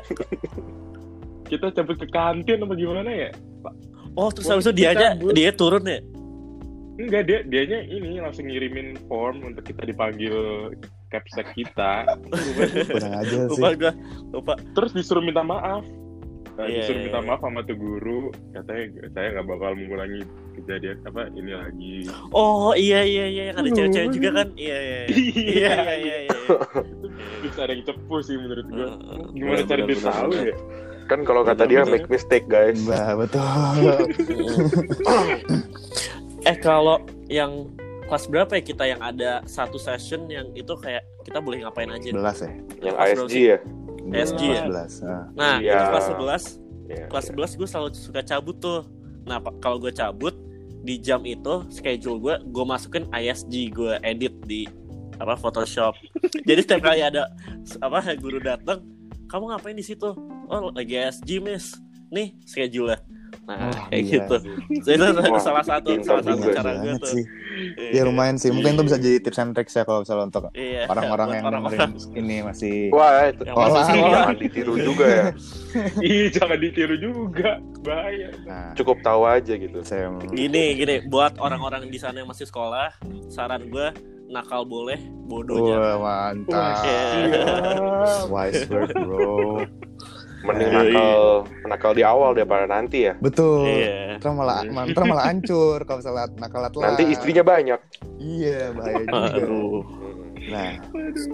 [1.48, 3.30] Kita cabut ke kantin apa gimana ya?
[4.20, 6.04] Oh, terus habis itu dia aja, dia turun ya?
[6.94, 10.70] Enggak, dia dianya ini langsung ngirimin form untuk kita dipanggil
[11.10, 12.06] capsek kita.
[12.90, 13.60] Kurang aja sih.
[13.62, 13.70] Lupa
[14.30, 14.54] lupa.
[14.78, 15.82] Terus disuruh minta maaf.
[16.54, 17.28] Nah, Iya, disuruh iya, minta iya.
[17.34, 18.30] maaf sama tuh guru.
[18.54, 20.22] Katanya saya nggak bakal mengulangi
[20.54, 21.96] kejadian apa ini lagi.
[22.30, 24.48] Oh iya iya iya, yang ada cewek-cewek juga kan?
[24.54, 25.00] Iya iya.
[25.10, 25.74] Iya iya iya.
[25.98, 26.38] iya, iya.
[27.42, 28.90] Terus ada yang cepu sih menurut gua.
[29.34, 30.46] Gimana Bener, cari bener, dia tahu bener.
[30.46, 30.56] ya?
[31.04, 32.78] Kan kalau kata dia make mistake guys.
[32.86, 33.42] Bah, betul.
[36.44, 37.00] eh kalau
[37.32, 37.72] yang
[38.08, 42.12] kelas berapa ya kita yang ada satu session yang itu kayak kita boleh ngapain aja?
[42.12, 42.52] 11 ya?
[42.84, 43.58] Yang Kelas ASG ya.
[44.14, 44.64] SG ya?
[44.68, 45.02] 11.
[45.02, 45.24] Nah.
[45.34, 45.72] Nah, Iya.
[45.72, 46.44] itu kelas 11
[46.84, 47.36] Iya, kelas iya.
[47.40, 48.82] 11 gue selalu suka cabut tuh.
[49.24, 50.36] Nah, kalau gue cabut
[50.84, 54.68] di jam itu schedule gue gue masukin ISG gue edit di
[55.16, 55.96] apa Photoshop.
[56.48, 57.32] Jadi setiap kali ada
[57.80, 58.84] apa guru datang,
[59.32, 60.12] kamu ngapain di situ?
[60.52, 61.80] Oh, lagi ISG, Miss.
[62.12, 63.00] Nih schedule
[63.44, 64.36] Nah, Wah, kayak gitu.
[64.88, 67.12] Jadi itu Wah, salah satu salah satu cara gue Banget tuh.
[67.12, 67.24] sih.
[67.92, 68.50] Ya lumayan sih.
[68.50, 71.92] Mungkin itu bisa jadi tips and tricks ya kalau misalnya untuk Iya, orang-orang yang dengerin
[72.16, 75.26] ini masih Wah, itu yang Oh, masih jangan ditiru juga ya.
[76.08, 77.60] Ih, jangan ditiru juga.
[77.84, 78.32] Bahaya.
[78.48, 79.84] nah, Cukup tahu aja gitu.
[79.84, 82.96] saya Gini, gini, buat orang-orang di sana yang masih sekolah,
[83.28, 83.92] saran gue
[84.32, 86.00] nakal boleh, bodoh jangan.
[86.00, 86.80] Wah, mantap.
[86.88, 87.44] Iya.
[88.32, 89.68] Wise word, bro.
[90.44, 91.16] Mending Iya, nakal
[91.66, 93.14] nakal di awal daripada nanti ya.
[93.18, 93.64] Betul.
[93.66, 94.20] Iya.
[94.20, 96.84] Ntar malah, ntar malah hancur kalau misalnya nakal telat.
[96.90, 97.80] Nanti istrinya banyak.
[98.18, 99.40] Iya, bahaya juga.
[99.40, 99.82] Aduh.
[100.44, 100.76] Nah,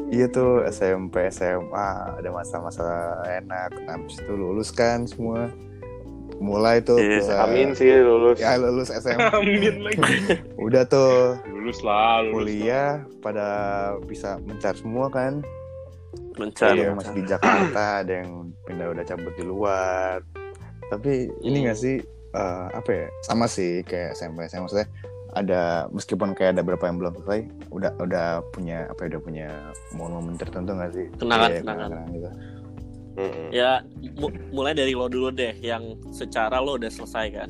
[0.08, 2.86] iya tuh SMP, SMA ada masa-masa
[3.28, 3.74] enak.
[3.80, 5.50] Nah, habis itu lulus kan semua.
[6.40, 7.20] mulai tuh Iya.
[7.20, 8.40] bisa Amin sih lulus.
[8.40, 10.00] ya lulus SMA Amin lagi.
[10.56, 12.32] udah tuh Lulus lah, lulus.
[12.48, 13.48] kuliah pada
[14.08, 15.44] bisa mencar semua kan
[16.40, 20.22] mencari ada yang masih di Jakarta ada yang pindah udah cabut di luar
[20.88, 21.68] tapi ini Hmm.
[21.68, 21.98] gak sih
[22.30, 24.88] eh, apa ya sama sih kayak SMP saya maksudnya
[25.30, 29.48] ada meskipun kayak ada beberapa yang belum selesai udah udah punya apa ya udah punya
[29.92, 31.88] momen tertentu gak sih Kenangan, Kayak kenangan.
[31.88, 32.30] kenangan gitu
[33.12, 33.48] Mm-mm.
[33.52, 33.72] ya
[34.16, 37.50] mu- mulai dari lo dulu deh yang secara lo udah selesai kan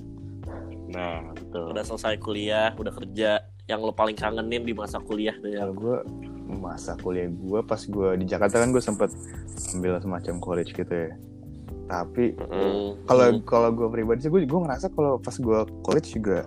[0.89, 1.69] Nah, betul.
[1.69, 5.75] udah selesai kuliah udah kerja yang lo paling kangenin di masa kuliah tuh ya kalau
[5.75, 5.97] gue
[6.49, 9.13] masa kuliah gue pas gue di Jakarta kan gue sempet
[9.71, 11.13] ambil semacam college gitu ya
[11.85, 12.49] tapi Mm-mm.
[12.49, 12.89] Hmm.
[13.05, 13.41] kalau Hmm.
[13.45, 16.45] kalau gue pribadi sih gue gue ngerasa kalau pas gue college juga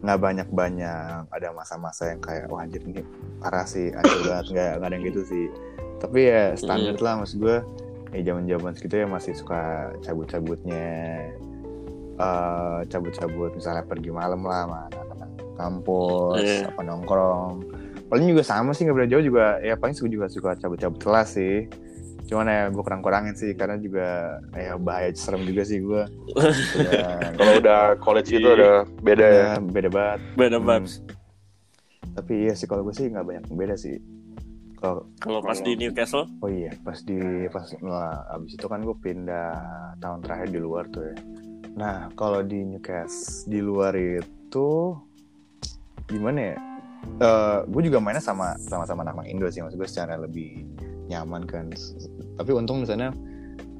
[0.00, 3.02] nggak banyak banyak ada masa-masa yang kayak wah anjir ini
[3.38, 5.46] parah sih anjir banget nggak nggak ada yang gitu sih
[5.98, 7.56] tapi ya standar lah maksud gue
[8.12, 9.62] ya zaman zaman segitu ya masih suka
[9.98, 10.86] cabut-cabutnya
[12.14, 16.70] eh cabut-cabut misalnya pergi malam lah sama anak-anak kampus Iya.
[16.70, 17.54] apa nongkrong
[18.14, 19.58] paling juga sama sih nggak beda jauh juga.
[19.58, 21.66] Ya paling suka juga suka cabut-cabut kelas sih.
[22.24, 24.06] Cuman ya gue kurang-kurangin sih karena juga
[24.50, 28.54] ya bahaya serem juga sih gue Udah- Kalau udah college itu Iya.
[28.54, 29.44] udah beda ya.
[29.52, 30.20] udah beda banget.
[30.32, 30.64] Beda Hmm.
[30.64, 30.94] banget
[32.14, 33.98] tapi iya sih kalau gue sih nggak banyak yang beda sih.
[34.76, 36.30] Kalau kalau pas di Newcastle?
[36.38, 39.50] Oh iya pas di pas nah, abis itu kan gue pindah
[39.98, 41.16] tahun terakhir di luar tuh ya.
[41.74, 44.94] Nah kalau di Newcastle di luar itu
[46.06, 46.56] gimana ya
[47.22, 49.62] Eh gue juga mainnya sama sama sama anak-anak Indo sih.
[49.62, 50.66] Maksud gue secara lebih
[51.06, 51.70] nyaman kan.
[52.40, 53.14] Tapi untung di sana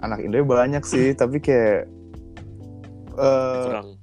[0.05, 1.13] anak Indo banyak sih.
[1.21, 1.91] Tapi kayak
[3.15, 3.95] kurang.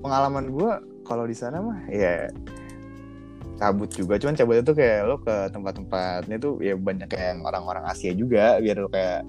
[0.00, 0.72] pengalaman gue
[1.04, 2.28] kalau di sana mah ya
[3.56, 4.20] cabut juga.
[4.20, 8.60] Cuman cabut itu kayak lo ke tempat-tempatnya tuh ya banyak kayak yang orang-orang Asia juga.
[8.60, 9.24] Biar lo kayak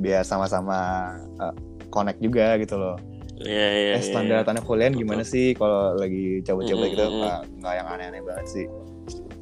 [0.00, 1.52] biar sama-sama uh,
[1.92, 2.96] connect juga gitu loh
[3.38, 3.92] Iya iya.
[3.96, 7.18] eh standar anak kuliah gimana sih kalau lagi cabut-cabut Mm, gitu mm, mm.
[7.18, 8.66] nggak nggak yang aneh-aneh banget sih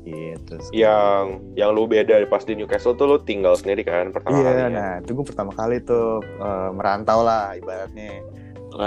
[0.02, 0.72] gitu sih.
[0.78, 4.60] Yang yang lu beda pas di Newcastle tuh lu tinggal sendiri kan pertama Iya, kali.
[4.60, 4.66] ya?
[4.68, 6.06] nah itu gue pertama kali tuh
[6.38, 8.22] uh, merantau lah ibaratnya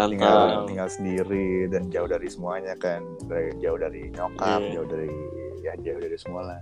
[0.08, 0.67] tinggal Rantau.
[0.69, 3.02] tinggal sendiri dan jauh dari semuanya kan
[3.58, 4.72] jauh dari nyokap Iya.
[4.78, 5.10] jauh dari
[5.60, 6.62] ya jauh dari semua lah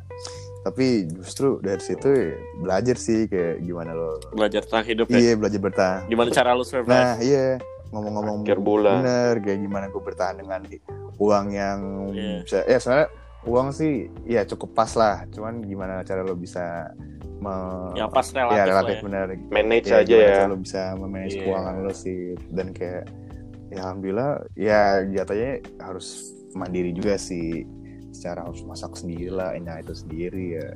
[0.63, 5.17] tapi justru dari situ ya, belajar sih kayak gimana lo belajar tentang hidup ya.
[5.17, 6.89] iya belajar bertahan Gimana cara lu survive?
[6.89, 8.99] nah iya ngomong-ngomong Akhir bulan.
[8.99, 10.81] bener kayak gimana gue bertahan dengan di-
[11.17, 11.79] uang yang
[12.11, 12.35] Iya.
[12.43, 13.09] bisa ya sebenarnya
[13.43, 16.91] uang sih ya cukup pas lah cuman gimana cara lo bisa
[17.37, 19.03] me- yang pas relatif, ya lah relatif ya.
[19.03, 20.39] bener Manage ya, aja ya.
[20.45, 21.43] lo bisa memanage Iya.
[21.43, 23.05] keuangan lo sih dan kayak
[23.67, 26.07] ya alhamdulillah ya jatuhnya harus
[26.53, 27.65] mandiri juga sih
[28.09, 30.67] secara harus masak sendiri lah nah itu sendiri ya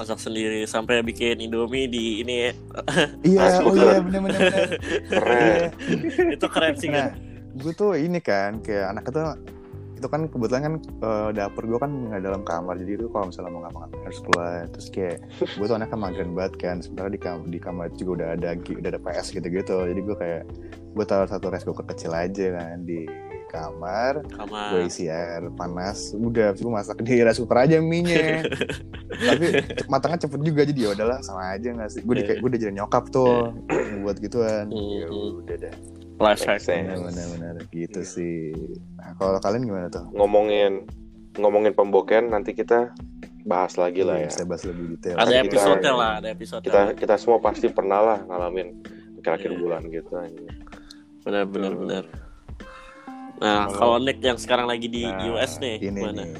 [0.00, 2.52] Masak sendiri sampai bikin Indomie di ini ya.
[3.20, 4.68] iya oh iya bener bener bener
[5.12, 5.68] Keren.
[6.40, 7.20] itu keren sih nah kan.
[7.60, 9.20] gue tuh ini kan kayak anak itu
[10.00, 13.52] itu kan kebetulan kan eh, dapur gue kan nggak dalam kamar jadi itu kalau misalnya
[13.52, 17.44] mau ngapa-ngapain harus keluar terus kayak gue tuh anaknya mageran banget kan sementara di kamar
[17.52, 20.42] di kamar itu juga udah ada udah ada PS gitu-gitu jadi gue kayak
[20.96, 23.04] gue taruh satu rice cooker kecil aja kan di
[23.50, 28.46] kamar Sama gue isi air panas udah gue masak di rice cooker aja mie-nya
[29.28, 29.46] tapi
[29.90, 32.74] matangnya cepet juga jadi ya udahlah sama aja nggak sih gue di, gue udah jadi
[32.78, 33.50] nyokap tuh
[34.00, 35.42] buat gituan ya Hmm.
[35.42, 35.74] udah dah
[36.38, 37.00] sense.
[37.02, 38.54] benar-benar gitu sih
[38.94, 40.86] nah, kalau kalian gimana tuh Ngomongin
[41.34, 42.92] ngomongin pemboken nanti kita
[43.40, 44.28] bahas lagi lah ya.
[44.28, 45.16] Bisa bahas lebih detail.
[45.16, 46.60] Ada Kita- episode lah, ada episode.
[46.60, 48.84] Kita kita semua pasti pernah lah ngalamin
[49.16, 49.58] akhir-akhir Iya.
[49.58, 50.12] bulan gitu.
[51.24, 52.04] Benar benar benar.
[53.40, 56.22] Nah, kalau Nick yang sekarang lagi di Nah, US nih, ini gimana?
[56.22, 56.36] nih.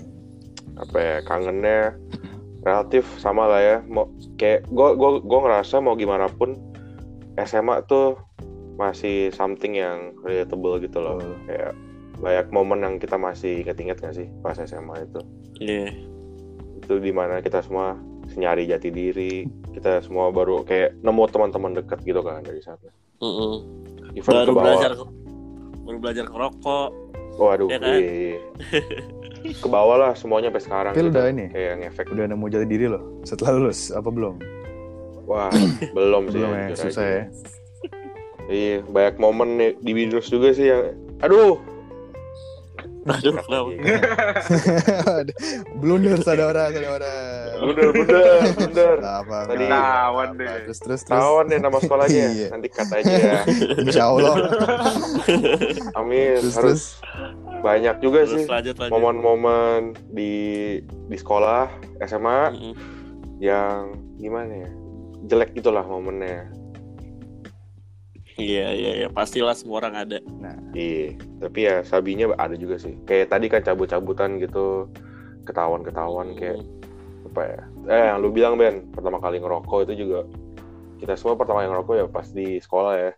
[0.76, 1.92] apa ya kangennya
[2.60, 6.56] relatif sama lah ya mau kayak gue gua gua ngerasa mau gimana pun
[7.36, 8.16] SMA tuh
[8.74, 11.36] masih something yang relatable gitu loh Betul.
[11.46, 11.72] kayak
[12.16, 15.20] banyak momen yang kita masih inget-inget gak sih pas SMA itu
[15.58, 15.92] Iya.
[16.78, 22.00] itu di mana kita semua nyari jati diri kita semua baru kayak nemu teman-teman dekat
[22.02, 22.88] gitu kan dari sana
[23.20, 23.52] Mm-mm.
[24.14, 24.92] even Baru ke bawah belajar
[25.90, 26.88] baru belajar ngerokok.
[27.34, 27.98] waduh Ya kan?
[27.98, 28.38] iya.
[29.56, 31.10] ke bawah lah semuanya sampai sekarang Tapi gitu.
[31.10, 31.46] udah ini?
[31.48, 34.34] kayak ngefek Udah nemu jati diri loh setelah lulus apa belum?
[35.26, 35.50] wah
[35.96, 37.10] belum sih belum ya, susah aja.
[37.10, 37.24] ya.
[38.46, 41.58] Iya, banyak momen nih di binus juga sih yang aduh.
[43.00, 43.70] Aduh, kenapa?
[45.80, 47.14] Blunder saudara saudara.
[47.60, 48.96] Bener, bener, bener.
[49.00, 49.68] Nggak apa, Tadi-
[50.36, 50.54] deh.
[50.68, 51.00] Terus terus
[51.46, 52.26] deh nama sekolahnya.
[52.30, 52.48] Iya.
[52.52, 53.38] Nanti kata aja ya.
[53.80, 54.34] Insya Allah.
[55.98, 56.38] Amin.
[56.38, 56.82] Terus Harus terus.
[57.60, 58.92] banyak juga Terus sih lanjut lanjut.
[58.92, 59.80] momen-momen
[60.12, 60.34] di
[60.84, 61.68] di sekolah
[62.04, 62.40] SMA
[63.40, 64.70] yang gimana ya?
[65.26, 66.48] Jelek itulah momennya.
[68.40, 70.18] Iya iya iya pastilah semua orang ada.
[70.72, 72.96] Iya, tapi ya sabinya ada juga sih.
[73.04, 74.88] Kayak tadi kan cabut-cabutan gitu,
[75.44, 76.62] ketahuan-ketahuan kayak
[77.30, 77.60] apa ya?
[77.90, 80.24] Eh, yang lu bilang Ben, pertama kali ngerokok itu juga
[81.00, 83.12] kita semua pertama kali ngerokok ya pas di sekolah ya.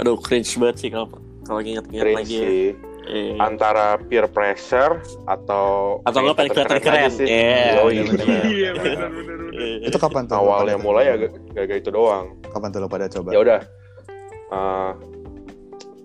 [0.00, 1.08] Aduh cringe banget sih kalau
[1.46, 2.36] kalau inget-inget lagi.
[2.36, 2.42] Ya.
[2.44, 2.66] sih.
[3.06, 3.38] Iya.
[3.38, 4.98] Antara peer pressure
[5.30, 7.10] atau Atau nggak pengen kelihatan aja keren.
[7.14, 7.26] sih.
[7.30, 7.86] Iya.
[7.86, 9.38] Iya benar benar benar.
[9.54, 9.86] Iya.
[9.86, 10.36] Itu kapan tuh?
[10.42, 11.14] Awalnya mulai ya
[11.54, 12.34] gak itu doang.
[12.50, 13.30] Kapan tuh lo pada coba?
[13.30, 13.60] Ya udah.
[14.46, 14.92] Eh,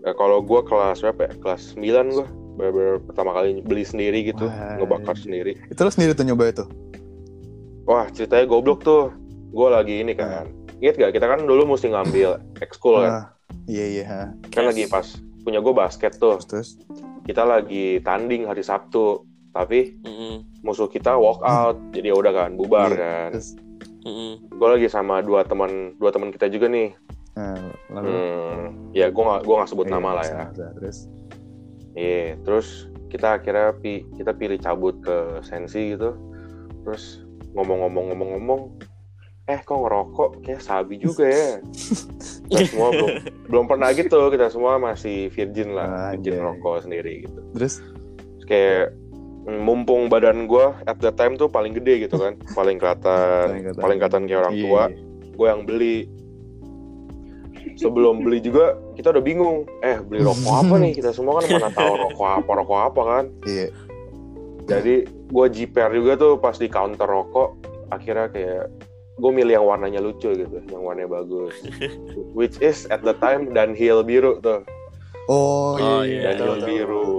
[0.04, 1.34] eh, kalau gue kelas berapa ya?
[1.38, 4.76] Kelas 9 gue bener-bener pertama kali beli sendiri gitu, Wah.
[4.76, 5.56] ngebakar sendiri.
[5.72, 6.66] Itu lo sendiri tuh nyoba itu?
[7.86, 9.10] Wah ceritanya goblok tuh.
[9.50, 10.48] Gue lagi ini kan.
[10.80, 11.12] Ingat gak?
[11.16, 13.12] Kita kan dulu mesti ngambil ekskul kan.
[13.12, 13.26] Wah,
[13.68, 14.04] Iya iya.
[14.50, 14.70] Kan Yes.
[14.74, 15.08] lagi pas
[15.42, 16.40] punya gue basket tuh.
[16.40, 16.70] Terus terus.
[17.22, 19.22] Kita lagi tanding hari Sabtu.
[19.52, 20.64] Tapi Mm-mm.
[20.64, 21.76] musuh kita walk out.
[21.92, 22.98] Jadi ya udah kan bubar Iya.
[22.98, 23.30] kan.
[23.36, 23.50] Terus
[24.02, 24.32] Mm-mm.
[24.50, 26.96] Gue lagi sama dua teman dua teman kita juga nih.
[27.32, 27.56] Nah,
[27.90, 30.44] lalu Hmm, ya gue gak gue gak sebut Iya, nama lah ya.
[30.74, 30.98] Terus
[31.92, 32.40] Iya.
[32.42, 32.68] Terus
[33.08, 36.16] kita akhirnya pi kita pilih cabut ke sensi gitu.
[36.82, 38.62] Terus ngomong-ngomong-ngomong-ngomong.
[39.44, 41.60] Eh kok ngerokok kayak sabi juga ya.
[42.52, 43.10] Kita semua belum
[43.48, 44.20] belum pernah gitu.
[44.28, 46.46] Kita semua masih virgin lah, virgin Anjay.
[46.46, 47.40] rokok sendiri gitu.
[47.52, 48.86] terus Terus kayak
[49.42, 53.82] mumpung badan gue at that time tuh paling gede gitu kan, paling kelihatan, Paling kelihatan.
[53.82, 54.84] paling kelihatan kayak orang Iya, tua.
[54.86, 54.98] iya.
[55.32, 55.98] Gue yang beli.
[57.82, 59.66] Sebelum beli juga kita udah bingung.
[59.82, 60.94] Eh beli rokok apa nih?
[60.94, 63.26] Kita semua kan mana tahu rokok apa rokok apa kan.
[63.44, 63.68] Iya.
[64.64, 67.58] Jadi gue jiper juga tuh pas di counter rokok.
[67.90, 68.70] Akhirnya kayak
[69.14, 71.54] gue milih yang warnanya lucu gitu, yang warnanya bagus.
[72.32, 74.64] Which is at the time Dunhill biru tuh,
[75.28, 76.20] Oh, Oh, iya, iya.
[76.24, 76.32] iya.
[76.34, 76.70] tahu, Dunhill tahu.
[76.70, 77.10] biru.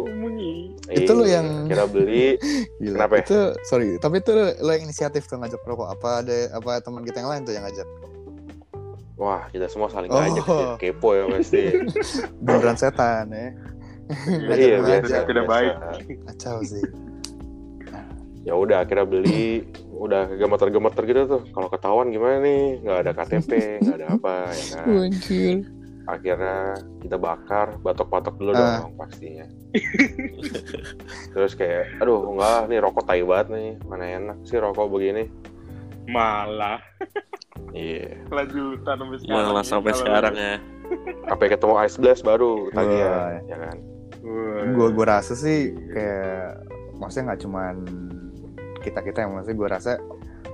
[0.85, 2.37] Itu Iya, yang- kira beli.
[2.83, 2.96] Gila.
[2.98, 3.22] Kenapa ya?
[3.22, 5.88] Itu sorry, tapi itu lo yang inisiatif tuh ngajak rokok.
[5.88, 7.87] Apa ada apa teman kita yang lain tuh yang ngajak?
[9.14, 10.16] Wah, kita semua saling Oh.
[10.16, 10.70] ngajak ya.
[10.79, 11.62] kepo ya pasti.
[12.44, 13.48] Beneran setan ya.
[14.53, 15.16] iya, Ngajak biasa.
[15.25, 15.72] Tidak baik.
[16.27, 16.85] Kacau sih.
[18.42, 21.42] Ya udah, akhirnya beli, udah gemeter-gemeter gitu tuh.
[21.48, 22.83] Kalau ketahuan gimana nih?
[22.83, 24.85] Nggak ada KTP, nggak ada apa ya kan.
[26.03, 26.57] Akhirnya
[26.98, 28.83] kita bakar, batok-batok dulu Ah.
[28.83, 29.46] dong pastinya.
[31.31, 33.70] Terus kayak, aduh enggak, nih rokok tai banget nih.
[33.87, 35.31] Mana enak sih rokok begini.
[36.07, 36.79] Malah
[37.73, 38.19] Iya.
[38.29, 39.47] lanjutan sampai sekarang.
[39.49, 39.71] Malah ya.
[39.71, 40.55] sampai sekarang ya.
[41.25, 43.77] Sampai ketemu Ice Blast baru tagihan, ya kan.
[44.23, 44.62] Wah.
[44.71, 46.62] Gue gue rasa sih kayak
[46.95, 47.75] maksudnya nggak cuman
[48.81, 49.93] kita kita yang maksudnya gue rasa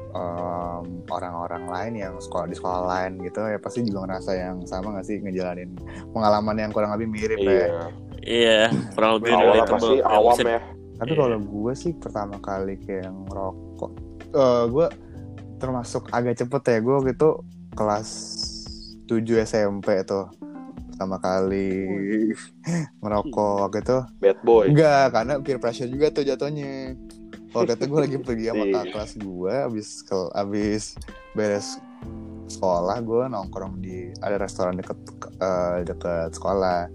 [0.09, 4.97] em, orang-orang lain yang sekolah di sekolah lain gitu ya pasti juga ngerasa yang sama
[4.97, 5.77] nggak sih ngejalanin
[6.11, 7.51] pengalaman yang kurang lebih mirip ya.
[7.51, 7.69] Iya.
[8.19, 8.61] Iya,
[8.93, 9.73] kurang lebih relatable.
[9.75, 10.61] pasti awam ya.
[10.99, 11.19] Tapi Iya.
[11.19, 13.91] kalau gue sih pertama kali kayak ngerokok,
[14.29, 14.87] eh gue
[15.59, 16.79] termasuk agak cepet ya.
[16.79, 17.31] Gue waktu itu
[17.75, 18.09] kelas
[19.05, 20.31] 7 SMP tuh
[20.89, 21.87] pertama kali
[22.99, 23.99] ngerokok waktu itu.
[24.19, 24.65] Bad boy.
[24.69, 26.95] Enggak, karena peer pressure juga tuh jatuhnya.
[27.49, 28.73] Waktu itu gue lagi pergi sama Iya.
[28.75, 30.83] kakak kelas gue, abis ke, abis
[31.33, 31.67] beres
[32.49, 34.99] sekolah gue nongkrong di ada restoran deket
[35.39, 36.89] eh, deket sekolah.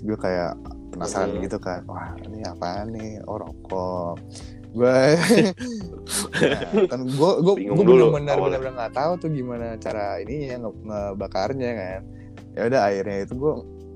[0.00, 0.58] Gue kayak
[0.90, 1.42] penasaran Hmm.
[1.42, 3.22] gitu kan, wah ini apaan nih?
[3.24, 4.18] Oh rokok.
[4.72, 4.96] Gue
[6.92, 7.84] kan gue gue gue
[8.28, 8.58] awalnya.
[8.58, 12.00] bener-bener nggak tahu tuh gimana cara ininya nge- ngebakarnya kan.
[12.52, 13.52] Ya udah akhirnya itu gue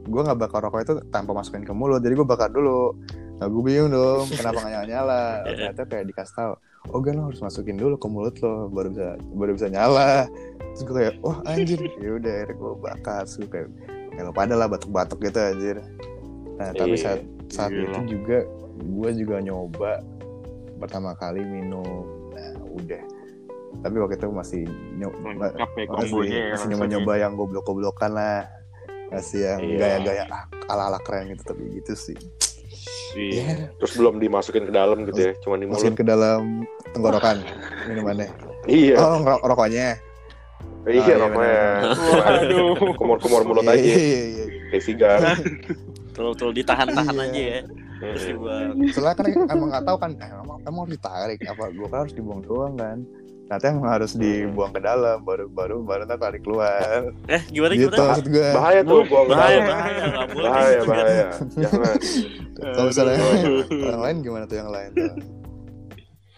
[0.07, 2.95] gue nggak bakar rokok itu tanpa masukin ke mulut jadi gue bakar dulu
[3.37, 6.53] nah gue bingung dong kenapa nggak nyala nyala ternyata kayak dikasih tahu
[6.89, 10.31] oh gan lo harus masukin dulu ke mulut lo baru bisa baru bisa nyala
[10.71, 13.69] terus gue kayak wah anjir ya udah akhirnya gue bakar terus gue kayak
[14.15, 15.77] ya lo pada lah batuk-batuk gitu anjir
[16.55, 17.03] nah tapi Iya.
[17.03, 17.85] saat saat Iya.
[17.85, 18.39] itu juga
[18.79, 19.93] gue juga nyoba
[20.79, 22.07] pertama kali minum
[22.77, 23.03] udah
[23.77, 24.63] tapi waktu itu masih
[24.97, 26.45] nyoba ya masih, ya.
[26.57, 28.49] masih nyoba-nyoba yang goblok-goblokan lah
[29.07, 29.79] masih yang Iya.
[29.79, 30.25] gaya-gaya
[30.67, 32.17] ala-ala keren gitu tapi gitu sih
[33.13, 33.33] Iya.
[33.37, 35.79] ya Terus belum dimasukin ke dalam gitu ya, cuma di mulut.
[35.79, 37.41] masukin ke dalam tenggorokan
[37.87, 38.29] minumannya
[38.67, 39.89] Iya, oh ngerok rokoknya
[40.87, 41.59] iya oh, iya, rokoknya.
[42.15, 42.95] Waduh.
[42.95, 44.45] Kumur-kumur mulut Iya, aja, iya, iya, iya.
[44.71, 45.19] kayak sigar.
[46.07, 47.25] Betul-betul ditahan-tahan Iya.
[47.27, 47.61] aja ya.
[47.97, 48.31] Terus Mm-mm.
[48.31, 48.91] dibuang.
[48.91, 52.13] soalnya kan emang nggak tahu kan eh, emang, emang harus ditarik apa gue kan harus
[52.13, 52.99] dibuang doang kan
[53.43, 57.89] ternyata emang harus dibuang ke dalam baru baru baru ntar tarik keluar Eh, gimana gitu
[57.89, 58.09] gimana?
[58.11, 59.67] maksud gue Bahaya tuh, buang Bahaya, dalam.
[59.67, 60.51] bahaya, nggak boleh.
[60.51, 61.27] Bahaya, bahaya.
[61.57, 61.95] Jangan.
[62.67, 63.17] kalau misalnya
[63.71, 65.13] orang lain gimana tuh yang lain tuh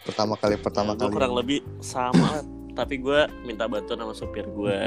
[0.04, 2.40] pertama kali pertama gue kali kurang lebih sama
[2.72, 4.78] tapi gue minta bantuan sama supir gue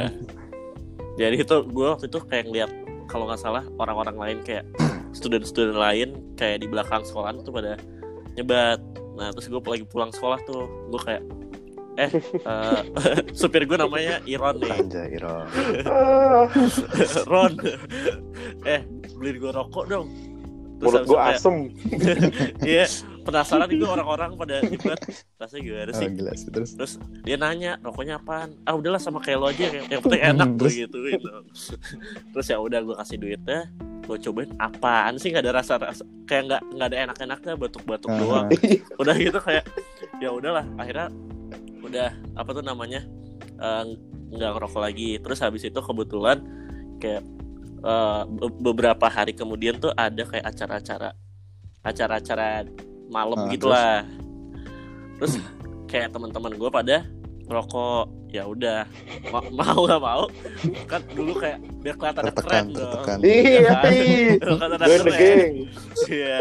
[1.19, 2.71] jadi itu gue waktu itu kayak ngeliat
[3.05, 4.63] kalau nggak salah orang-orang lain kayak
[5.11, 7.75] student-student lain kayak di belakang sekolah tuh pada
[8.35, 8.79] nyebat.
[9.15, 11.23] Nah terus gue lagi pulang sekolah tuh gue kayak
[11.99, 12.07] eh
[12.47, 12.81] eh,
[13.39, 14.71] supir gue namanya Iron nih.
[14.71, 15.43] Anjay, Iro.
[15.85, 16.47] Ah,
[17.31, 17.53] Ron.
[18.63, 18.81] Eh
[19.13, 20.07] beliin gue rokok dong.
[20.81, 21.55] Mulut habis gue asem.
[22.65, 22.85] iya
[23.21, 24.97] penasaran gue orang-orang pada ikut
[25.37, 26.73] rasanya gimana Oh, sih gila sih terus.
[26.73, 28.57] terus dia nanya rokoknya apaan?
[28.65, 30.73] Ah udahlah sama kayak lo aja yang, yang penting enak gue terus?
[30.89, 31.21] gituin
[32.33, 33.69] terus ya udah gue kasih duitnya
[34.01, 35.29] gue cobain apaan sih?
[35.29, 38.47] Nggak ada rasa rasa kayak nggak nggak ada enak-enaknya batuk-batuk doang.
[39.01, 39.65] Udah gitu kayak
[40.19, 41.07] ya udahlah akhirnya
[41.81, 43.01] udah apa tuh namanya
[43.57, 43.83] eh,
[44.31, 45.17] nggak ngerokok lagi.
[45.17, 46.41] Terus habis itu kebetulan
[46.97, 47.23] kayak
[48.29, 51.17] be- beberapa hari kemudian tuh ada kayak acara-acara
[51.81, 52.69] acara-acara
[53.09, 54.05] malam Ah, gitulah.
[55.17, 55.41] terus?
[55.89, 57.03] Kayak teman-teman gue pada
[57.49, 58.87] ngerokok ya udah
[59.27, 60.23] Ma- mau nggak mau
[60.87, 63.19] kan dulu kayak biar kelihatan Tertekan, keren dong tertekan.
[63.25, 63.91] Iya, kan?
[63.91, 64.31] iya.
[64.39, 65.53] Kelihatan keren.
[66.11, 66.39] Iya.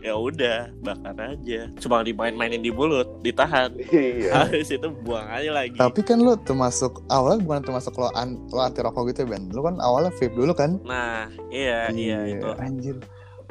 [0.00, 1.60] ya udah, bakar aja.
[1.76, 3.76] Cuma dimain-mainin di mulut, ditahan.
[3.92, 4.48] Iya.
[4.48, 5.76] Habis itu buang aja lagi.
[5.76, 9.52] Tapi kan lo termasuk awalnya bukan termasuk lo, an, lo anti rokok gitu ya Ben.
[9.52, 10.80] Lo kan awalnya vape dulu kan?
[10.88, 12.48] Nah, iya, iya itu.
[12.56, 12.96] Anjir.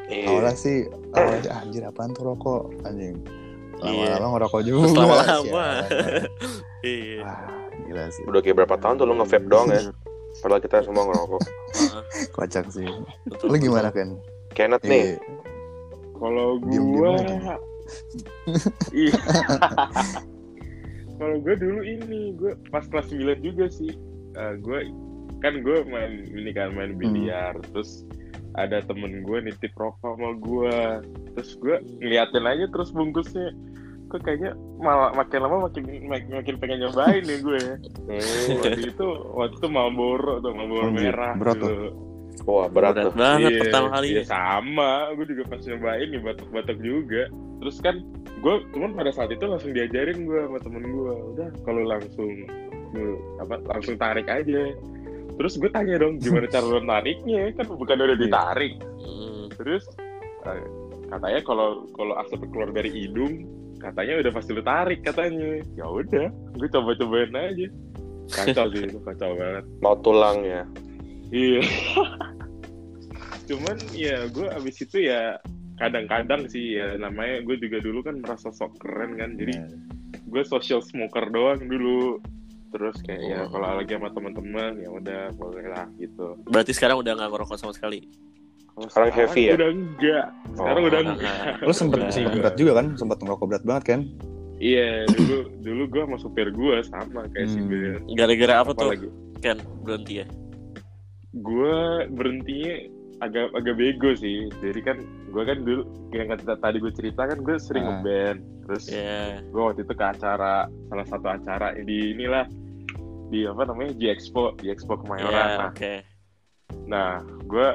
[0.09, 0.25] Iya.
[0.27, 0.77] Awalnya sih
[1.13, 3.21] awalnya anjir apaan tuh rokok anjing.
[3.81, 4.15] Iya.
[4.21, 4.79] Lama-lama ngerokok juga.
[4.85, 5.65] Terus lama-lama.
[6.81, 7.21] Iya.
[7.87, 8.23] Gila sih.
[8.29, 9.81] Udah kayak berapa tahun tuh lu nge-vape doang ya?
[10.39, 11.41] Padahal kita semua ngerokok.
[12.37, 12.87] Kocak sih.
[13.27, 14.15] betul, Lo gimana kan?
[14.51, 15.19] Kenneth nih, Iya.
[16.15, 17.13] Kalau gua.
[18.95, 19.15] Iya.
[21.19, 23.91] Kalau gue dulu ini, gue pas kelas 9 juga sih.
[24.33, 24.79] Eh, gue
[25.43, 28.05] kan gue main ini kan main biliar, terus
[28.55, 30.75] ada temen gue nitip rokok sama gue,
[31.33, 33.55] terus gue ngeliatin aja terus bungkusnya,
[34.07, 37.61] kok kayaknya malah makin lama makin makin, makin pengen nyobain nih gue.
[38.11, 38.59] Hmm.
[38.59, 41.33] Waktu itu waktu itu Marlboro tuh Marlboro Anjir, merah.
[41.39, 41.95] berat tuh.
[42.43, 43.13] Wah berat Berat tuh.
[43.15, 44.07] banget Iya, pertama kali.
[44.11, 47.23] iya, sama, gue juga pas nyobain nih batuk-batuk juga.
[47.61, 47.95] Terus kan
[48.41, 52.31] gue cuman pada saat itu langsung diajarin gue sama temen gue, udah kalau langsung
[52.91, 54.73] lu, apa langsung tarik aja.
[55.37, 58.23] Terus gue tanya dong gimana cara lu nariknya kan bukan udah Iya.
[58.23, 58.73] ditarik.
[58.81, 59.45] Hmm.
[59.55, 59.83] Terus
[60.45, 60.63] eh,
[61.07, 63.45] katanya kalau kalau asap keluar dari hidung
[63.77, 65.61] katanya udah pasti lu tarik katanya.
[65.73, 67.67] Ya udah, gue coba-cobain aja.
[68.31, 69.65] Kacau sih itu kacau banget.
[69.81, 70.63] Mau tulang ya.
[71.33, 71.61] Iya.
[73.49, 75.35] Cuman ya gue abis itu ya
[75.75, 79.65] kadang-kadang sih ya namanya gue juga dulu kan merasa sok keren kan jadi
[80.29, 82.21] gue social smoker doang dulu
[82.71, 83.47] terus kayak ya Oh.
[83.51, 87.71] kalau lagi sama teman-teman ya udah boleh lah gitu Berarti sekarang udah nggak ngerokok sama
[87.71, 88.07] sekali.
[88.71, 89.53] Kalau Sekarang heavy ya?
[89.53, 91.39] udah enggak sekarang Oh, udah enggak enggak.
[91.61, 92.85] Lo sempet sempet berat juga kan?
[92.95, 94.01] Sempet ngerokok berat banget kan?
[94.57, 97.67] iya dulu dulu gue sama supir gue sama kayak si Hmm.
[97.67, 98.87] Ben Gara-gara apa tuh?
[98.87, 100.25] apalagi Kan berhenti ya.
[101.33, 101.77] gue
[102.09, 102.73] berhentinya
[103.21, 104.97] agak agak bego sih jadi kan
[105.27, 107.89] gue kan dulu yang kata tadi gue cerita kan gue sering Ah.
[107.95, 109.41] ngeband terus Iya.
[109.43, 110.55] gue waktu itu ke acara
[110.85, 112.45] salah satu acara di inilah
[113.31, 115.93] di apa namanya G Expo G Expo Kemayoran Iya, nah, oke.
[116.85, 117.11] nah
[117.47, 117.67] gue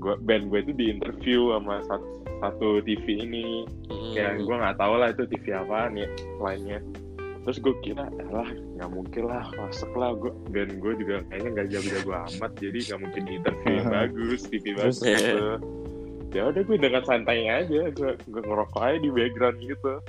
[0.00, 2.06] gue band gue itu di interview sama satu,
[2.40, 3.68] satu TV ini.
[3.86, 4.12] Hmm.
[4.16, 6.08] ya gue nggak tahu lah itu TV apaan ya
[6.40, 6.80] lainnya.
[7.42, 10.16] Terus gue kira lah nggak mungkin lah masuk lah.
[10.16, 14.40] Gue band gue juga kayaknya nggak jago-jago amat jadi nggak mungkin di interview yang bagus
[14.48, 14.98] TV Terus?
[14.98, 15.48] bagus gitu.
[16.32, 20.00] Ya udah gue dengan santai aja gue gue ngerokok aja di background gitu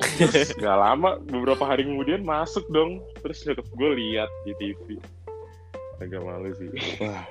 [0.00, 5.00] terus nggak lama beberapa hari kemudian masuk dong terus nyokap gue lihat di TV
[5.96, 6.68] agak malu sih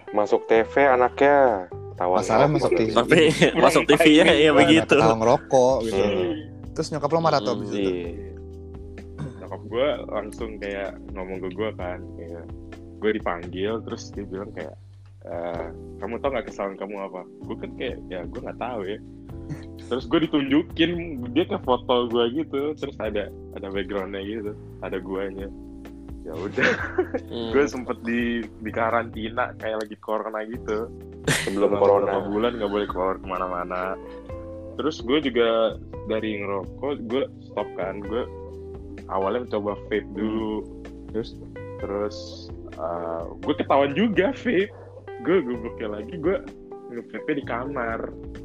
[0.10, 1.70] Masuk TV anaknya.
[1.96, 2.74] Tawan Masalah masuk.
[2.74, 2.92] TV.
[2.92, 3.22] Tapi
[3.64, 4.98] masuk TV ya, ya begitu.
[4.98, 6.02] Kalau ngerokok gitu.
[6.02, 6.34] Hmm.
[6.74, 7.92] Terus nyokap lo marah tuh abis itu.
[7.94, 8.34] Iya.
[9.40, 12.46] nyokap gue langsung kayak ngomong ke gue kan kayak
[12.98, 14.74] gue dipanggil terus dia bilang kayak
[15.24, 15.66] "Eh,
[16.02, 18.98] kamu tau gak kesalahan kamu apa gue kan kayak ya gue nggak tahu ya
[19.86, 22.74] terus gue ditunjukin dia ke foto gue gitu.
[22.78, 25.48] Terus ada ada backgroundnya gitu ada guanya.
[26.26, 26.70] Ya udah.
[27.30, 27.54] Hmm.
[27.54, 30.90] gue sempet di di karantina kayak lagi corona gitu.
[31.46, 32.18] Sebelum corona.
[32.18, 33.82] beberapa bulan nggak boleh keluar ke mana-mana.
[34.76, 35.78] Terus gue juga
[36.10, 38.02] dari ngerokok gue stop kan.
[38.02, 38.26] Gue
[39.10, 40.66] awalnya mencoba vape dulu.
[41.14, 41.38] Terus
[41.78, 42.18] terus
[42.82, 44.74] uh, gue ketahuan juga vape.
[45.22, 46.38] Gue gobloknya lagi gue
[46.88, 48.00] nge-vape di kamar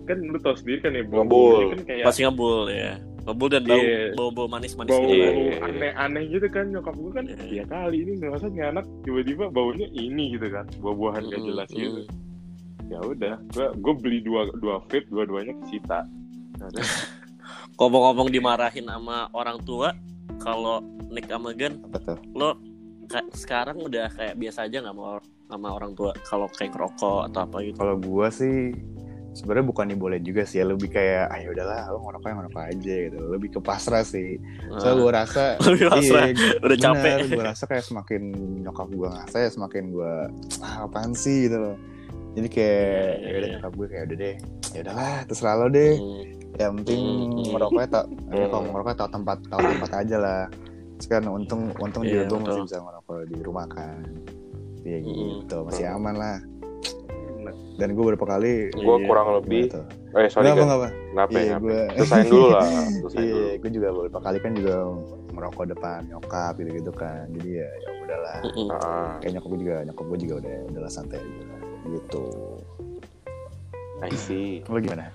[0.05, 1.63] kan lu tau sendiri kan ya bau Ngebul.
[1.71, 2.93] kan kayak Pasti ngebul ya.
[3.21, 4.01] Ngebul dan bau Iya.
[4.13, 5.13] bau, bau manis-manis bau gitu.
[5.13, 5.55] Iya, iya.
[5.63, 7.45] aneh-aneh gitu kan nyokap gue kan Iya.
[7.53, 11.69] ya kali ini ngerasa nih anak tiba-tiba baunya ini gitu kan buah-buahan gak Mm, jelas
[11.69, 11.77] mm.
[11.77, 12.01] gitu
[12.87, 16.03] ya udah gue gue beli dua dua vape dua-duanya kesita
[16.57, 16.91] Nah, terus
[17.77, 19.97] Ngomong-ngomong dimarahin sama orang tua,
[20.37, 22.19] kalau Nick sama Gen, apa tuh?
[22.31, 22.61] lo
[23.07, 25.17] ka- sekarang udah kayak biasa aja nggak mau
[25.51, 27.77] sama orang tua kalau kayak ngerokok atau apa gitu.
[27.77, 28.71] Kalau gua sih
[29.31, 32.95] sebenarnya bukan boleh juga sih ya lebih kayak ayo udahlah lo ngerokok yang ngerokok aja
[33.07, 34.43] gitu lebih ke pasrah sih
[34.75, 36.25] soalnya gue rasa Lebih pasrah.
[36.27, 37.15] iya, Udah capek.
[37.31, 38.23] gue rasa kayak semakin
[38.61, 40.13] nyokap gue ngasih semakin gue
[40.61, 41.77] ah apaan sih gitu loh
[42.35, 43.55] jadi kayak Iya, ya udah iya.
[43.55, 44.35] nyokap gue kayak udah deh
[44.67, 46.23] ya udahlah terserah lo deh Hmm.
[46.59, 47.51] yang penting Hmm.
[47.55, 48.49] ngerokoknya tak Hmm.
[48.51, 50.43] kalau ngerokok tahu tempat tahu tempat aja lah
[50.99, 54.03] sekarang untung untung Iya, juga gue masih bisa ngerokok di rumah kan
[54.83, 55.07] ya Hmm.
[55.07, 55.97] gitu masih Hmm.
[55.99, 56.39] aman lah
[57.77, 59.07] dan gue beberapa kali gue Iya.
[59.09, 59.85] kurang lebih tuh?
[60.13, 61.65] eh sorry Nggak apa, kenapa Iya, ya kenapa?
[61.65, 62.67] gue Selesain dulu lah
[63.01, 64.75] Selesain Iya, dulu gue juga beberapa kali kan juga
[65.31, 67.25] merokok depan nyokap gitu gitu kan.
[67.31, 68.39] Jadi ya ya udahlah.
[68.69, 71.61] Ah, Kayak nyokap gue juga nyokap gue juga udah udahlah santai aja lah.
[71.89, 72.25] Gitu.
[74.01, 75.09] I see Lo gimana?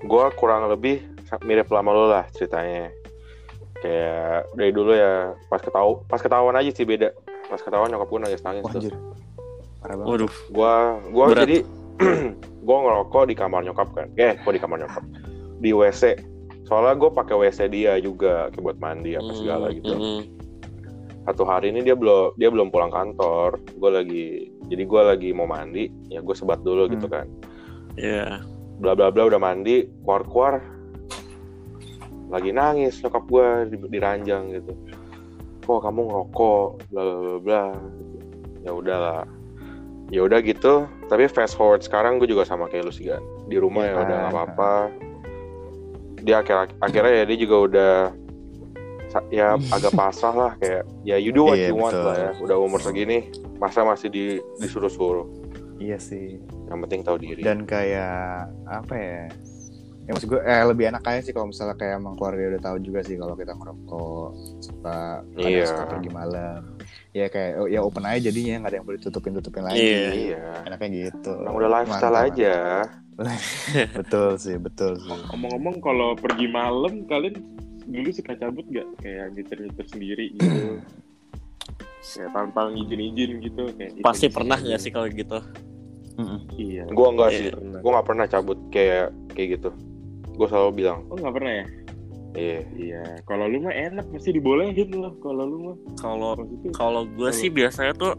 [0.00, 1.00] gue kurang lebih
[1.40, 2.88] mirip lama lo lah ceritanya
[3.76, 7.12] kayak dari dulu ya pas ketahu pas ketahuan aja sih beda
[7.46, 8.92] pas ketahuan nyokap gue nangis nangis Wah tuh.
[9.80, 10.08] Parah banget.
[10.10, 10.32] Waduh.
[10.50, 10.74] gue
[11.10, 11.40] gue Berat.
[11.40, 11.56] jadi
[12.66, 15.04] gue ngerokok di kamar nyokap kan eh kok di kamar nyokap
[15.58, 16.02] di wc
[16.64, 20.20] soalnya gue pakai wc dia juga kayak buat mandi apa segala Hmm, gitu hmm.
[21.22, 24.26] satu hari ini dia belum dia belum pulang kantor gue lagi
[24.66, 27.16] jadi gue lagi mau mandi ya gue sebat dulu gitu Hmm.
[27.16, 27.26] kan
[27.96, 28.40] Iya.
[28.76, 30.54] bla bla bla udah mandi keluar keluar
[32.28, 34.72] lagi nangis nyokap gue di, di ranjang gitu
[35.60, 37.64] kok kamu ngerokok bla bla bla bla
[38.60, 39.24] ya udahlah
[40.10, 40.74] ya udah gitu
[41.06, 43.94] tapi fast forward sekarang gue juga sama kayak lu sih kan di rumah Iya ya
[43.94, 44.10] udah kan.
[44.20, 44.72] nggak apa-apa
[46.20, 47.94] dia akhir akhirnya ya dia juga udah
[49.28, 49.46] ya
[49.76, 52.06] agak pasrah lah kayak ya you do what Iya, you want betul.
[52.06, 54.24] lah ya udah umur segini masa masih di
[54.58, 55.26] disuruh-suruh
[55.76, 56.36] Iya sih.
[56.66, 59.22] yang penting tahu diri Dan kayak apa ya?
[60.02, 62.76] Ya maksud gue eh, lebih enak aja sih kalau misalnya kayak emang keluarga udah tahu
[62.80, 64.28] juga sih kalau kita ngerokok
[64.60, 65.64] suka kadang Iya.
[65.66, 66.60] suka pergi malam.
[67.10, 69.82] Ya kayak oh, ya open aja jadinya nggak ada yang boleh tutupin tutupin lagi.
[70.30, 70.62] Iya.
[70.62, 71.32] Enaknya gitu.
[71.36, 72.54] Emang udah lifestyle Mantap, aja
[73.98, 75.12] betul sih, betul sih.
[75.28, 77.36] Ngomong-ngomong kalau pergi malam kalian
[77.84, 78.88] dulu suka cabut gak?
[78.98, 80.80] Kayak ngiter-ngiter sendiri gitu.
[82.10, 84.40] Kayak tanpa izin-izin gitu kayak Pasti gitu.
[84.40, 85.38] pernah nggak sih kalau gitu?
[86.16, 86.40] Mm-mm.
[86.52, 86.84] Iya.
[86.86, 87.38] gue enggak Iya.
[87.38, 89.70] sih gue nggak pernah cabut kayak kayak gitu
[90.30, 91.64] gue selalu bilang Oh nggak pernah ya?
[92.34, 93.02] Iya Iya.
[93.26, 95.14] Kalau lu mah enak pasti dibolehin loh.
[95.18, 96.32] Kalau lu mah Kalau
[96.74, 98.14] kalau gue sih biasanya tuh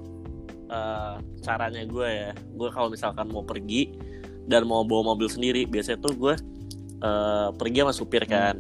[0.72, 3.92] eh, caranya gue ya, gue kalau misalkan mau pergi
[4.48, 6.34] dan mau bawa mobil sendiri, biasanya tuh gue
[7.04, 8.60] eh, pergi sama supir kan.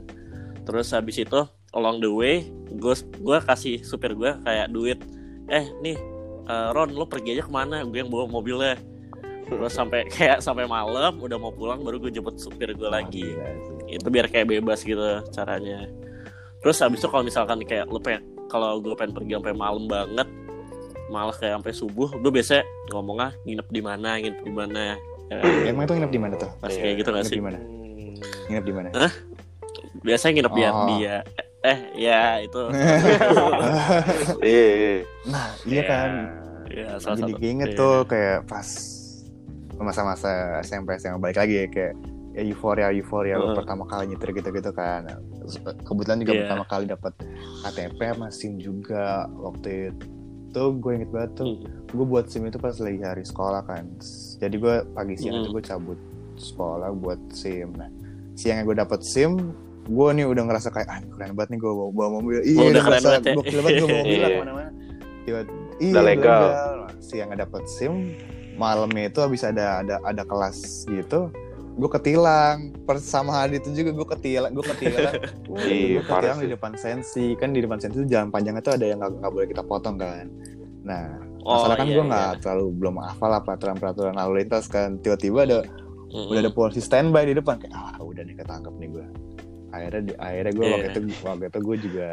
[0.68, 1.42] Terus habis itu
[1.76, 5.00] along the way, gue gue kasih supir gue kayak duit,
[5.48, 5.98] eh nih
[6.48, 7.84] eh, Ron lo pergi aja ke mana?
[7.88, 8.76] Gue yang bawa mobilnya.
[9.48, 13.36] Terus sampai kayak sampai malam udah mau pulang baru gue jemput supir gue lagi.
[13.92, 15.86] Itu biar kayak bebas gitu caranya
[16.60, 20.28] terus habis itu kalau misalkan kayak lu pengen kalau gue pengen pergi sampai malam banget
[21.08, 24.84] malah kayak sampai subuh gue biasa ngomongnya nginep di mana nginep di mana
[25.28, 26.52] ya, Emang itu nginep di mana tuh?
[26.60, 27.58] pasti Iya, kayak gitu gak Nginep sih di mana?
[27.60, 28.14] Hmm.
[28.48, 28.88] Nginep di mana?
[30.02, 30.88] biasanya nginep di Oh.
[30.90, 31.16] dia
[31.62, 32.58] eh ya itu
[34.42, 34.94] iya iya.
[35.24, 36.12] nah, iya kan.
[36.68, 37.78] ya salah Jadi satu keinget Iya.
[37.78, 38.68] tuh kayak pas
[39.78, 40.32] masa-masa
[40.62, 41.94] SMP yang balik lagi ya kayak
[42.32, 43.54] ya euforia euforia Heeh.
[43.54, 45.04] pertama kali nyetir gitu gitu kan
[45.82, 46.42] kebetulan juga Iya.
[46.42, 47.14] pertama kali dapat
[47.62, 49.92] KTP sama SIM juga waktu
[50.48, 51.64] itu gue inget banget tuh Hmm.
[51.90, 53.84] gue buat SIM itu pas lagi hari sekolah kan
[54.38, 55.42] jadi gue pagi siang Hmm.
[55.42, 56.00] itu gue cabut
[56.36, 57.92] sekolah buat SIM nah
[58.34, 59.52] siangnya gue dapet SIM
[59.84, 62.64] gue nih udah ngerasa kayak ah keren banget nih gue bawa, bawa mobil iya Oh,
[62.64, 63.34] udah udah keren banget ya.
[63.34, 64.32] gue banget gue bawa mobil lah Iya.
[64.32, 64.70] ke mana-mana
[65.22, 65.40] tiba
[65.78, 66.42] iya Udah legal.
[66.42, 67.94] Nah, siangnya dapet SIM
[68.54, 71.32] malamnya itu habis ada ada ada kelas gitu
[71.72, 72.58] gue ketilang.
[73.00, 75.14] Sama hari itu juga gue ketilang gue ketilang
[75.68, 77.34] Iya, gue ketilang di depan sensi.
[77.36, 80.28] Kan di depan sensi itu jalan panjangnya tuh ada yang nggak boleh kita potong kan.
[80.84, 81.06] Nah
[81.42, 82.12] Oh, masalah kan iya, gue iya.
[82.14, 85.02] nggak terlalu belum hafal apa peraturan peraturan lalu lintas kan.
[85.02, 85.60] Tiba-tiba ada
[86.12, 86.30] Mm-mm.
[86.30, 87.58] udah ada polisi standby di depan.
[87.58, 89.06] Kayak ah udah nih ketangkep nih gue
[89.72, 90.92] akhirnya di akhirnya gue waktu Iya.
[90.92, 92.10] itu waktu itu gue juga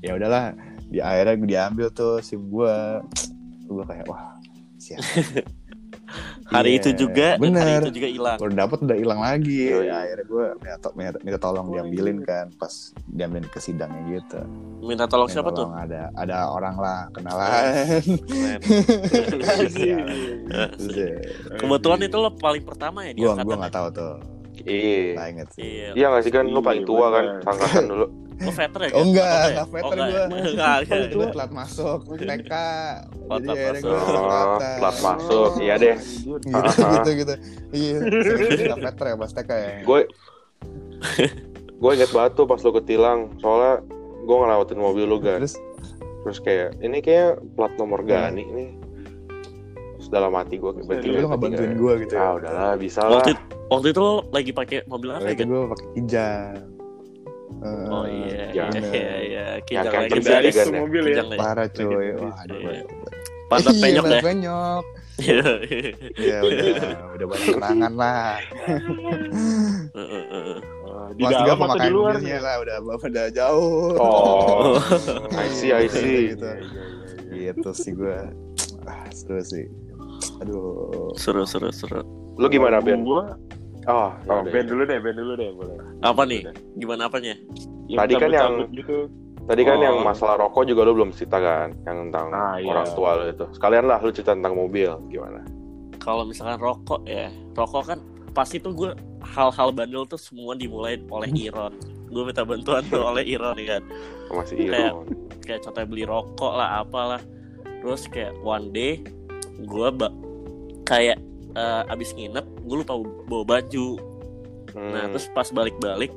[0.00, 0.44] ya udahlah
[0.88, 2.74] di akhirnya gue diambil tuh sim gue
[3.68, 4.32] gue kayak wah
[4.80, 5.04] siap
[6.48, 7.80] hari Iya, itu juga dan hari bener.
[7.82, 8.38] itu juga hilang.
[8.38, 9.62] Udah dapet udah hilang lagi.
[9.68, 9.86] Yoi.
[9.86, 12.26] akhirnya gue minta, to- minta, minta tolong Oh, diambilin iya.
[12.26, 12.74] kan pas
[13.06, 14.40] diambilin ke sidangnya gitu.
[14.80, 15.66] Minta tolong Minta siapa tuh?
[15.66, 17.62] tolong ada ada orang lah kenalan.
[18.24, 18.60] Keren.
[19.68, 20.08] Sialan.
[20.74, 21.10] Terus ya,
[21.54, 24.14] kebetulan itu lo paling pertama ya di gue gue nggak tahu tuh.
[24.58, 25.22] Iya.
[25.28, 25.62] Inget sih.
[25.62, 25.88] Iya.
[25.94, 27.46] Iya nggak sih kan lu Iya, paling tua kan bener.
[27.46, 28.06] angkatan dulu
[28.38, 30.04] lo veter ya Oh, enggak, Atau enggak veter Oh, gua.
[30.06, 31.00] enggak, enggak, enggak.
[31.10, 32.52] gue telat masuk TK
[33.24, 33.82] Oh, jadi telat masuk.
[33.82, 35.50] gue Oh, telat masuk.
[35.58, 35.96] Iya deh.
[35.98, 37.34] gitu gitu gitu
[37.70, 37.96] iya
[38.64, 39.98] nggak veter ya pas TK ya gue
[41.72, 43.82] gue inget banget tuh pas lu ketilang soalnya
[44.20, 45.54] gue ngelewatin mobil lu kan terus
[46.20, 48.28] terus kayak ini kayak plat nomor Iya.
[48.28, 48.70] Gani nih
[50.08, 52.22] dalam hati gue berarti Lu nggak bantuin gue gitu ya?
[52.22, 53.36] ah udahlah bisa lah waktu
[53.68, 55.46] waktu itu lo lagi pakai mobil apa ya kan?
[55.46, 56.54] gue pakai kijang.
[57.58, 58.70] Eh, Oh iya, Kijang.
[58.74, 60.10] iya, iya, iya, kijang kayak lagi.
[60.12, 60.80] kerja Legendaris kan tuh ya?
[60.80, 61.08] mobil ya.
[61.08, 61.38] Kijang lagi.
[61.38, 61.84] Parah coy.
[61.84, 62.20] Legendaris.
[62.20, 62.58] Wah, aduh.
[62.58, 62.82] Iya.
[62.84, 63.16] gua-
[63.48, 64.22] Pantat Iya, penyok pantat ya.
[64.22, 64.84] penyok.
[65.18, 65.50] Iya.
[66.14, 66.66] Ya udah,
[67.10, 68.32] udah banyak kenangan lah.
[69.88, 70.58] Heeh, heeh.
[70.86, 72.40] Ah, di Kelas tiga dalam atau pemakan di luar birnya nih?
[72.40, 73.90] lah, udah udah jauh.
[73.96, 74.76] oh
[75.34, 76.50] I see I see Gitu.
[77.28, 78.18] Gitu sih gue.
[78.84, 79.64] Ah, seru sih.
[80.38, 81.12] Aduh.
[81.14, 82.00] Seru, seru, seru.
[82.34, 83.34] lu gimana Ben Gua,
[83.88, 84.52] oh, ya oh, udah.
[84.52, 85.76] Ben dulu deh, Ben dulu deh, boleh.
[86.00, 86.40] Apa nih?
[86.74, 87.34] Gimana apanya?
[87.86, 89.08] Yang Tadi kan yang- gitu.
[89.42, 89.82] tadi kan Oh.
[89.82, 92.68] yang masalah rokok juga lu belum cerita kan yang tentang Ah, iya.
[92.68, 95.40] orang tua lu itu sekalian lah lu cerita tentang mobil gimana
[95.98, 97.98] Kalau misalkan rokok ya, rokok kan
[98.30, 98.92] pasti tuh gue
[99.26, 101.72] hal-hal bandel tuh semua dimulai oleh Iron.
[102.06, 103.82] Gue minta bantuan tuh oleh Iron ya kan.
[104.30, 105.06] masih Kayak- Iron
[105.40, 107.22] Kayak contohnya beli rokok lah, apalah.
[107.78, 109.00] Terus kayak one day
[109.58, 110.12] gue ba-
[110.84, 111.16] kayak
[111.50, 112.94] eh, abis nginep, gue lupa
[113.26, 113.88] bawa baju.
[114.76, 115.16] Nah Hmm.
[115.16, 116.12] terus pas balik-balik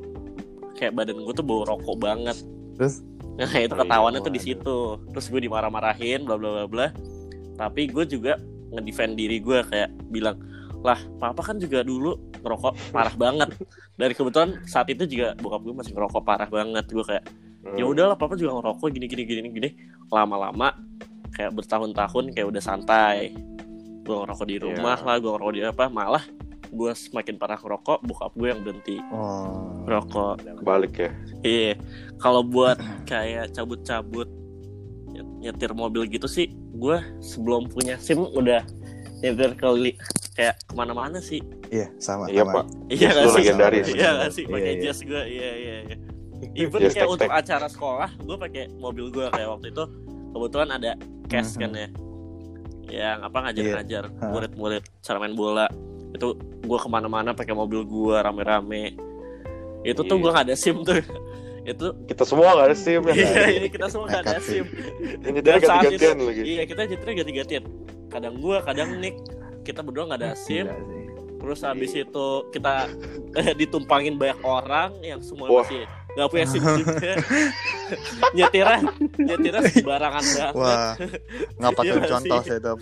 [0.76, 2.38] kayak badan gue tuh bau rokok banget.
[2.78, 3.02] Terus?
[3.40, 4.78] Nah itu Oh, ketahuannya iya, tuh di situ.
[5.10, 6.88] Terus gue dimarah-marahin, bla bla bla bla.
[7.56, 8.36] Tapi gue juga
[8.72, 10.40] ngedefend diri gue kayak bilang
[10.82, 13.54] lah papa kan juga dulu ngerokok parah banget
[14.02, 17.26] dan kebetulan saat itu juga bokap gue masih ngerokok parah banget gue kayak
[17.62, 17.78] Hmm.
[17.78, 19.70] ya udahlah papa juga ngerokok gini gini gini gini
[20.10, 20.74] lama-lama
[21.30, 23.38] kayak bertahun-tahun kayak udah santai
[24.12, 25.06] gue ngerokok di rumah Iya.
[25.06, 26.24] lah gue ngerokok di apa malah
[26.68, 29.80] gue semakin parah ngerokok bokap gue yang berhenti Oh.
[29.82, 31.74] ngerokok balik ya Iya,
[32.18, 34.28] kalau buat kayak cabut-cabut
[35.10, 38.62] nyet- nyetir mobil gitu sih, gue sebelum punya SIM udah
[39.18, 39.98] nyetir kali
[40.32, 41.42] kayak ke mana-mana sih.
[41.68, 42.54] Iya, sama iya sama.
[42.54, 43.38] pak Iya Yes, gak lu sih?
[43.42, 43.86] legendaris.
[43.90, 44.44] Iya gak sih?
[44.44, 44.82] Iya, Pakai iya.
[44.84, 45.76] jas gue, iya iya.
[45.84, 45.98] iya.
[46.62, 49.84] Even Jas kayak untuk acara sekolah, gue pakai mobil gue kayak waktu itu
[50.32, 50.92] kebetulan ada
[51.26, 51.88] cash kan ya,
[52.92, 54.20] yang apa ngajar-ngajar Iya.
[54.20, 54.30] Hah.
[54.30, 55.66] murid-murid cara main bola.
[56.12, 58.94] Itu gue ke mana-mana pakai mobil gue rame-rame.
[59.82, 60.22] Itu tuh Iya.
[60.22, 61.00] gue gak ada SIM tuh.
[61.62, 64.42] itu kita semua gak ada SIM ya Iya, ini kita semua gak ada.
[64.42, 64.66] SIM.
[65.22, 67.64] ini saat ganti-gantian itu- lagi Iya, kita nyetirnya ganti-gantian.
[68.10, 69.16] Kadang gua, kadang Nick.
[69.62, 70.66] Kita berdua gak ada SIM.
[71.38, 72.90] Terus habis itu kita
[73.62, 75.62] ditumpangin banyak orang yang semua Wah.
[75.62, 77.14] masih gak punya SIM juga.
[78.32, 78.80] nyetirnya,
[79.18, 80.54] nyetirnya sembarangan banget.
[80.54, 80.94] Wah,
[81.58, 82.48] nggak patut Iya nggak contoh sih?
[82.48, 82.74] saya itu.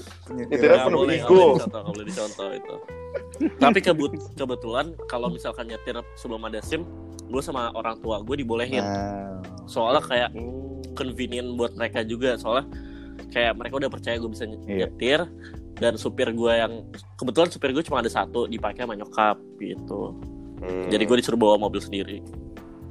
[0.50, 1.42] Nggak boleh, ego.
[1.52, 2.76] nggak boleh dicontoh, nggak boleh dicontoh itu.
[3.56, 6.86] Tapi kebut- kebetulan kalau misalkan nyetir sebelum ada SIM,
[7.24, 8.82] gue sama orang tua gue dibolehin.
[8.82, 10.30] Nah, Soalnya kayak
[10.92, 12.66] convenient buat mereka juga soalnya
[13.30, 14.90] kayak mereka udah percaya gue bisa Iya.
[14.90, 15.20] nyetir
[15.76, 16.82] dan supir gue yang
[17.16, 20.18] kebetulan supir gue cuma ada satu dipakai sama nyokap gitu
[20.60, 20.92] Hmm.
[20.92, 22.20] jadi gue disuruh bawa mobil sendiri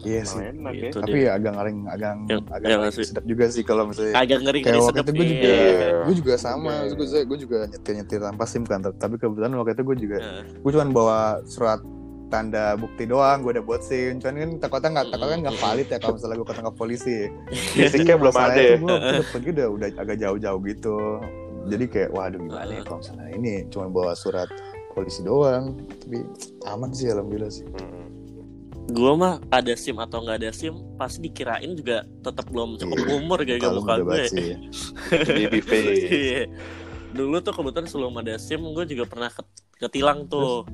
[0.00, 0.38] iya sih.
[0.40, 0.82] Enak ya.
[0.84, 1.30] gitu Tapi deh.
[1.30, 3.06] agak ngering, agak Yang- agak yang ngering sih.
[3.06, 5.90] sedap juga sih kalau misalnya agak ngeri kayak waktu itu gue juga, Iya.
[6.00, 6.94] gue juga sama, Iya.
[6.94, 10.42] gue gue juga nyetir nyetir tanpa sim kan, tapi kebetulan waktu itu gue juga, Nah,
[10.54, 11.80] gue cuma bawa surat
[12.26, 15.96] tanda bukti doang, gue udah buat sim, cuman kan takutnya nggak takutnya nggak valid ya
[15.96, 17.18] kalau misalnya gue ketangkap polisi.
[17.74, 20.96] fisiknya belum ada ya Gue udah pergi udah, udah agak jauh-jauh gitu,
[21.66, 24.48] jadi kayak waduh gimana ya kalau misalnya ini cuma bawa surat
[24.90, 26.20] polisi doang, tapi
[26.64, 27.64] aman sih alhamdulillah sih.
[27.64, 27.97] Hmm.
[28.88, 33.08] Gue mah ada sim atau nggak ada sim pasti dikirain juga tetap belum cukup Iya.
[33.14, 34.32] umur kayak Kalau muka gue face
[36.10, 36.42] Iya.
[37.10, 40.64] dulu tuh kebetulan sebelum ada sim gue juga pernah ket- ketilang tuh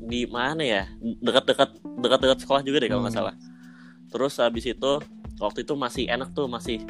[0.00, 3.22] di mana ya dekat-dekat dekat-dekat sekolah juga deh kalau nggak Hmm.
[3.26, 3.36] salah
[4.06, 4.92] terus habis itu
[5.36, 6.80] waktu itu masih enak tuh masih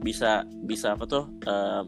[0.00, 1.84] bisa bisa apa tuh em,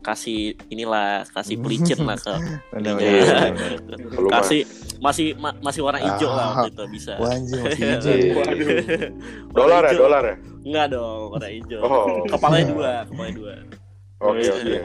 [0.00, 2.34] kasih inilah kasih pelicin lah ke
[2.98, 3.56] Iya.
[4.20, 4.68] mah kasih
[5.02, 8.14] masih ma- masih warna hijau lah waktu itu bisa Wah anjing masih hijau.
[8.14, 8.44] ya.
[9.50, 11.80] Dolar ya dolar ya Enggak dong, warna hijau.
[11.82, 12.06] Oh.
[12.24, 13.54] Kepalanya dua, kepalanya dua.
[14.20, 14.52] oke Iya.
[14.54, 14.76] oke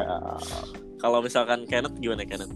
[0.97, 2.49] Kalau misalkan Kenneth gimana Kenneth?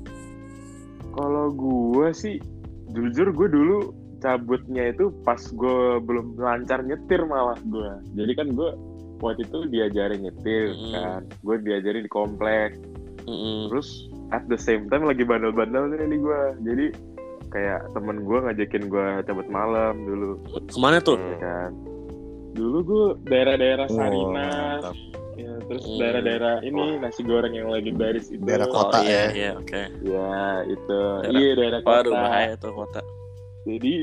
[1.12, 2.42] Kalau gue sih
[2.90, 3.78] jujur gue dulu
[4.18, 7.92] cabutnya itu pas gue belum lancar nyetir malah gue.
[8.16, 8.70] Jadi kan gue
[9.20, 10.92] waktu itu diajarin nyetir Mm.
[10.92, 11.22] kan.
[11.40, 12.74] Gue diajarin di komplek.
[13.22, 13.70] Mm-mm.
[13.70, 16.42] Terus at the same time lagi bandel-bandelnya nih gue.
[16.64, 16.86] Jadi
[17.52, 21.20] kayak temen gue ngajakin gue cabut malam dulu Ke mana tuh?
[21.20, 21.72] ya kan.
[22.52, 24.50] Dulu gue daerah-daerah Wah, Sarina,
[25.34, 25.98] ya, terus Hmm.
[25.98, 28.40] daerah-daerah ini nasi goreng yang lagi baris itu.
[28.42, 29.28] Daerah Oh kota iya, ya.
[29.32, 29.82] iya, oke.
[30.02, 30.32] Ya
[30.66, 31.96] itu, Daerah- iya daerah kota.
[31.98, 33.00] Waduh, bahaya tuh kota.
[33.62, 33.94] jadi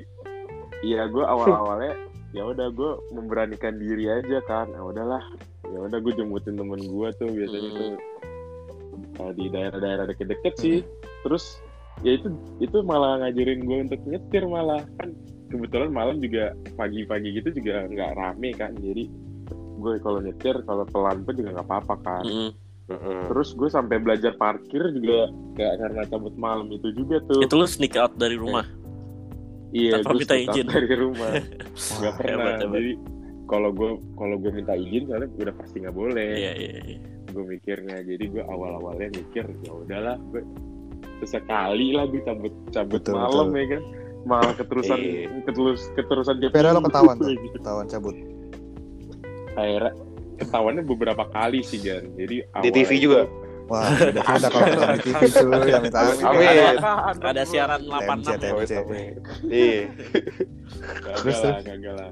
[0.80, 1.92] ya gue awal-awalnya
[2.36, 5.18] ya udah gue memberanikan diri aja kan ya udahlah
[5.66, 7.76] ya udah gue jemputin temen gue tuh biasanya Hmm.
[7.76, 7.92] tuh
[9.18, 10.78] uh, di daerah-daerah deket-deket sih
[11.20, 11.58] terus
[12.00, 12.28] ya itu
[12.58, 15.10] itu malah ngajarin gue untuk nyetir malah kan
[15.48, 19.08] kebetulan malam juga pagi-pagi gitu juga nggak rame kan jadi
[19.78, 22.24] gue kalau nyetir kalau pelan pun juga nggak apa-apa kan.
[22.88, 23.28] Mm-mm.
[23.28, 27.68] terus gue sampai belajar parkir juga kayak karena cabut malam itu juga tuh Itu lu
[27.68, 28.64] sneak out dari rumah.
[29.70, 30.66] iya tanpa gue minta sneak out izin.
[30.72, 31.32] dari rumah
[32.00, 32.72] nggak pernah hebat, hebat.
[32.72, 32.92] jadi
[33.44, 36.98] kalau gue kalau gue minta izin soalnya udah pasti nggak boleh Iya, iya, iya.
[37.28, 40.42] gue mikirnya jadi gue awal awalnya mikir ya udahlah gue
[41.18, 43.58] sesekali lah gue cabut cabut Betul, malam betul.
[43.58, 43.82] ya kan
[44.22, 45.26] malah keterusan Iya.
[45.42, 48.16] keterus keterusan dia Tapi lo ketahuan tuh, ketahuan cabut.
[49.52, 49.92] akhirnya
[50.38, 53.20] ketahuannya beberapa kali sih Gan jadi Di TV awalnya juga?
[53.24, 56.24] itu- Wah, udah kita kalau nonton di TV cuy, ya minta amin.
[56.24, 56.48] Amin.
[56.48, 56.90] Ada,
[57.20, 58.36] Ada siaran TMC, 86 ya.
[58.40, 58.72] TMC.
[59.44, 59.80] Iya.
[60.96, 62.10] Kagak Terus, lah, kagak lah.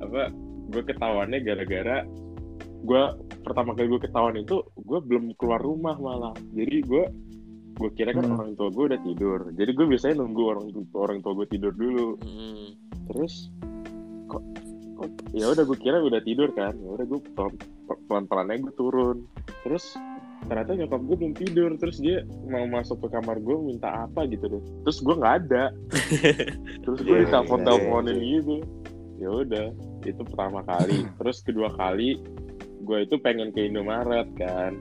[0.00, 0.22] Apa,
[0.70, 1.96] gue ketahuannya gara-gara
[2.78, 3.02] gue
[3.42, 6.32] pertama kali gue ketahuan itu gue belum keluar rumah malah.
[6.56, 7.04] Jadi gue
[7.78, 8.34] gue kira kan Hmm.
[8.36, 9.40] orang tua gue udah tidur.
[9.54, 12.18] Jadi gue biasanya nunggu orang tua orang tua gue tidur dulu.
[12.18, 12.68] Hmm.
[13.06, 13.34] Terus
[14.26, 14.42] kok,
[14.98, 16.74] kok ya udah gue kira udah tidur kan.
[16.74, 17.20] Ya udah gue
[18.10, 19.24] pelan pelannya gue turun.
[19.62, 19.94] Terus
[20.46, 24.46] ternyata nyokap gue belum tidur terus dia mau masuk ke kamar gue minta apa gitu
[24.48, 25.64] deh terus gue nggak ada
[26.86, 28.56] terus gue Iya, ditelepon iya, teleponin gitu
[29.18, 29.66] ya udah
[30.06, 32.22] itu pertama kali terus kedua kali
[32.80, 34.72] gue itu pengen ke Indomaret kan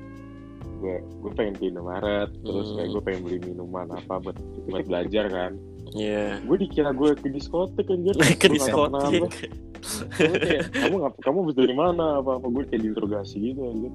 [0.78, 2.94] gue gue pengen ke Indomaret terus kayak Hmm.
[2.94, 5.52] gue pengen beli minuman apa buat buat belajar kan
[5.90, 6.40] Iya.
[6.42, 9.48] gue dikira gue ke diskotek anjir Ke.
[9.80, 13.92] Gua kayak, kamu nggak kamu habis dari mana apa apa gue kayak diinterogasi gitu anjir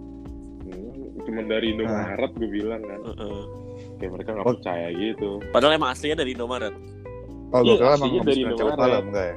[0.62, 3.42] Hmm, cuman dari Indomaret gue bilang kan Heeh.
[3.98, 4.52] kayak mereka nggak Oh.
[4.52, 6.74] percaya gitu Padahal emang aslinya dari Indomaret.
[7.52, 8.78] Oh, Iya, gue kira emang dari Indomaret.
[8.78, 9.36] malam enggak ya?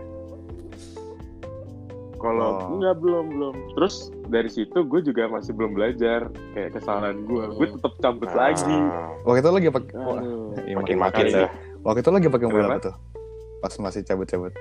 [2.26, 2.74] Kalau Oh.
[2.74, 3.96] enggak belum belum terus
[4.26, 8.78] dari situ gue juga masih belum belajar kayak kesalahan gue gue tetap cabut Ah, lagi
[9.22, 11.50] Waktu itu lagi pakai iya, Makin makin makin dah.
[11.80, 12.96] Waktu itu lagi pakai mobil apa tuh?
[13.58, 14.54] Pas masih cabut-cabut.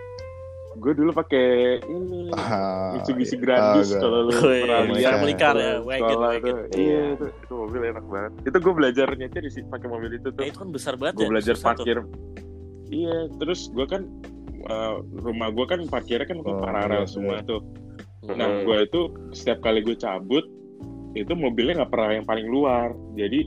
[0.75, 1.47] gue dulu pakai
[1.87, 3.41] ini Ah, Mitsubishi iya.
[3.41, 5.13] Grandis Ah, kalau lu pernah lihat car.
[5.15, 6.55] Family car ya, wagon, wagon.
[6.69, 7.03] iya Iya.
[7.15, 10.43] itu, itu mobil enak banget itu gue belajarnya tuh di situ pakai mobil itu tuh
[10.43, 11.31] Ya, itu kan besar banget gue ya.
[11.31, 11.63] belajar tuh.
[11.65, 11.99] parkir
[12.91, 14.03] iya terus gue kan
[14.67, 17.47] uh, rumah gue kan parkirnya kan Oh, paralel iya, semua iya.
[17.47, 17.61] tuh
[18.27, 18.65] nah Mm-mm.
[18.65, 19.01] gue itu
[19.31, 20.45] setiap kali gue cabut
[21.13, 23.47] itu mobilnya nggak pernah yang paling luar jadi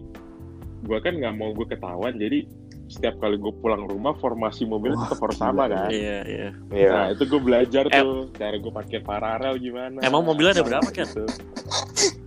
[0.79, 2.45] gue kan nggak mau gue ketahuan jadi
[2.87, 5.75] setiap kali gue pulang rumah formasi mobilnya Wah, tetap harus sama gila.
[5.75, 6.47] kan Iya, iya.
[6.71, 6.89] Iya.
[6.89, 7.99] nah itu gue belajar Eh.
[7.99, 10.87] tuh cara gue parkir paralel gimana Emang mobilnya ada berapa?
[10.89, 11.23] Gitu.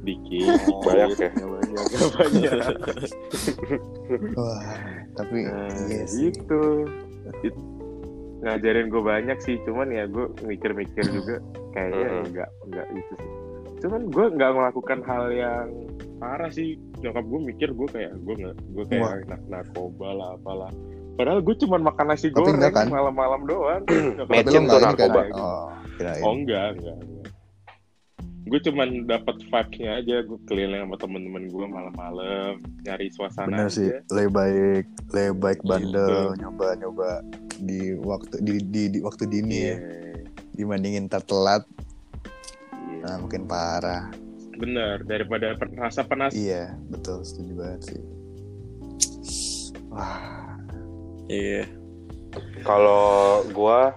[0.00, 1.30] dikit Banyak ya?
[1.32, 2.54] Banyak banyak
[4.36, 4.62] Wah,
[5.14, 6.28] tapi Nah, iya sih.
[6.28, 6.84] gitu.
[7.42, 7.64] It-
[8.40, 11.36] ngajarin gue banyak sih, cuman ya gue mikir-mikir juga
[11.70, 12.22] kayaknya Mhm.
[12.26, 13.30] enggak enggak itu sih.
[13.80, 15.66] Cuman gue nggak melakukan hal yang
[16.16, 16.76] parah sih.
[16.98, 20.72] Nyokap gue mikir gue kayak gue nggak gue kayak nak narkoba lah apalah.
[21.16, 22.88] Padahal gue cuman makan nasi Tapi goreng kan?
[22.88, 23.82] malam-malam doang.
[23.84, 24.86] Nyokap Tapi lo nggak kan?
[24.86, 25.20] narkoba.
[25.32, 26.22] Oh, kirain.
[26.22, 27.28] Oh enggak, enggak, enggak.
[28.40, 33.76] Gue cuman dapat vibes-nya aja, gue keliling sama temen-temen gue malam-malam, nyari suasana Bener aja.
[33.76, 36.40] sih, lebih baik, lebih baik bandel, Gitu.
[36.40, 37.10] nyoba-nyoba
[37.60, 39.76] di waktu di, di, di waktu dini Iya.
[39.76, 39.78] ya,
[40.56, 41.68] dibandingin ntar telat,
[42.72, 43.04] Iya.
[43.04, 44.08] nah, mungkin parah.
[44.56, 46.32] Bener, daripada rasa penas.
[46.32, 48.00] Iya, betul, setuju banget sih.
[49.88, 50.56] Wah,
[51.26, 51.62] Iya.
[52.60, 53.94] Kalau gua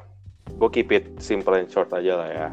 [0.54, 2.48] gua keep it simple and short aja lah ya.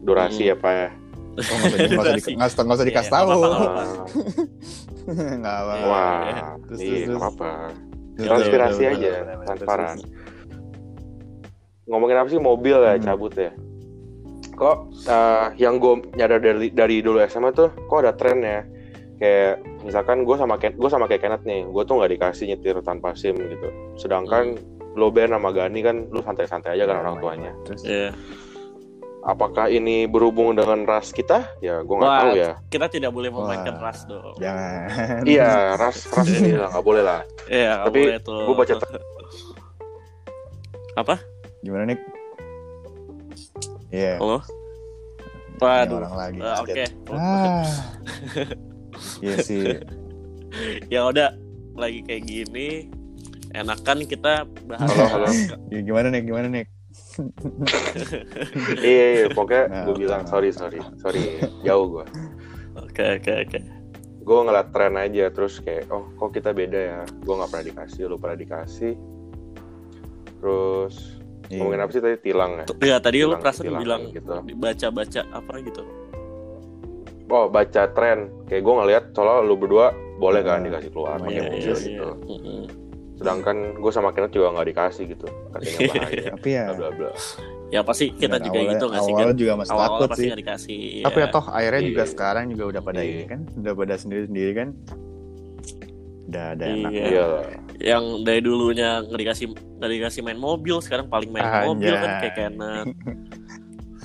[0.00, 0.56] Durasi Hmm.
[0.56, 0.88] apa ya?
[1.36, 3.30] Oh, nggak usah, nggak usah, nggak usah, dikasih Iya, tahu.
[5.36, 5.74] nggak apa.
[5.74, 5.86] Iya.
[5.86, 6.22] Wah,
[6.64, 7.06] Terus, iya.
[7.10, 9.10] Betul, Transpirasi aja,
[9.42, 9.96] transparan.
[11.84, 13.04] Ngomongin apa sih mobil ya, Hmm.
[13.04, 13.50] cabut ya.
[14.54, 18.62] Kok eh, yang gue nyadar dari dari dulu SMA tuh, kok ada tren ya.
[19.14, 22.76] Kayak misalkan gue sama Ken, gue sama kayak Kenneth nih, gue tuh nggak dikasih nyetir
[22.80, 23.68] tanpa sim gitu.
[23.96, 24.58] Sedangkan
[24.94, 27.50] lo Ben sama Gani kan, lu santai-santai aja kan orang tuanya.
[27.64, 28.10] Terus, Iya.
[29.24, 31.56] Apakah ini berhubung dengan ras kita?
[31.64, 32.52] Ya gue nggak tahu ya.
[32.68, 33.88] Kita tidak boleh memainkan Wah.
[33.88, 34.36] ras dong.
[34.36, 35.24] jangan.
[35.24, 37.20] Iya, ras ras ini lah nggak boleh lah.
[37.48, 38.44] Iya, Tapi boleh tuh.
[38.44, 38.74] gua baca
[40.94, 41.14] Apa?
[41.64, 41.98] Gimana nih?
[43.88, 44.20] Iya.
[44.20, 44.38] Halo?
[45.54, 45.96] ini Waduh.
[46.04, 46.38] orang lagi.
[46.44, 46.84] Eh, Oke.
[47.08, 47.64] Ah.
[49.24, 49.64] Iya sih.
[50.86, 51.34] Ya udah
[51.74, 52.86] lagi kayak gini
[53.50, 55.26] enakan kita bahas Halo, halo.
[55.74, 56.22] Ya, gimana nih?
[56.22, 56.64] Gimana nih?
[58.82, 62.06] iya, iya, pokoknya Nah, gue bilang sorry sorry sorry jauh gue.
[62.76, 63.58] Oke, oke, oke.
[64.20, 67.00] Gue ngeliat tren aja terus kayak oh kok kita beda ya.
[67.20, 68.94] Gue nggak pernah dikasih, lu pernah dikasih.
[70.38, 70.94] Terus
[71.44, 71.60] Iya.
[71.60, 72.64] ngomongin apa sih tadi tilang ya?
[72.64, 74.32] Tuh, Ya tadi lu Tilang- perasaan tilang bilang gitu.
[74.56, 75.82] baca-baca apa gitu.
[77.26, 78.32] Oh baca tren.
[78.46, 81.60] Kayak gue ngeliat soalnya lu berdua boleh kan Nah, dikasih keluar iya, pakai iya, mobil
[81.60, 81.76] iya.
[81.76, 82.08] gitu.
[82.24, 82.62] Mm-mm.
[83.24, 85.24] Sedangkan gue sama Kenneth juga nggak dikasih gitu.
[85.50, 86.30] Katanya bahaya.
[86.36, 87.10] Tapi ya, bla bla
[87.66, 90.06] ya pasti kita Dan juga awalnya- gitu nggak sih kan awalnya juga masih awal-awal takut
[90.06, 91.88] pasti sih nggak dikasih tapi ya toh akhirnya Iya.
[91.90, 93.10] juga sekarang juga udah pada Iya.
[93.10, 94.68] ini kan udah pada sendiri sendiri kan
[96.24, 97.04] udah ada enak Iya.
[97.04, 97.24] Iya.
[97.82, 101.66] yang dari dulunya nggak dikasih nggak dikasih main mobil sekarang paling main Anjay.
[101.66, 102.86] mobil kan kayak Canon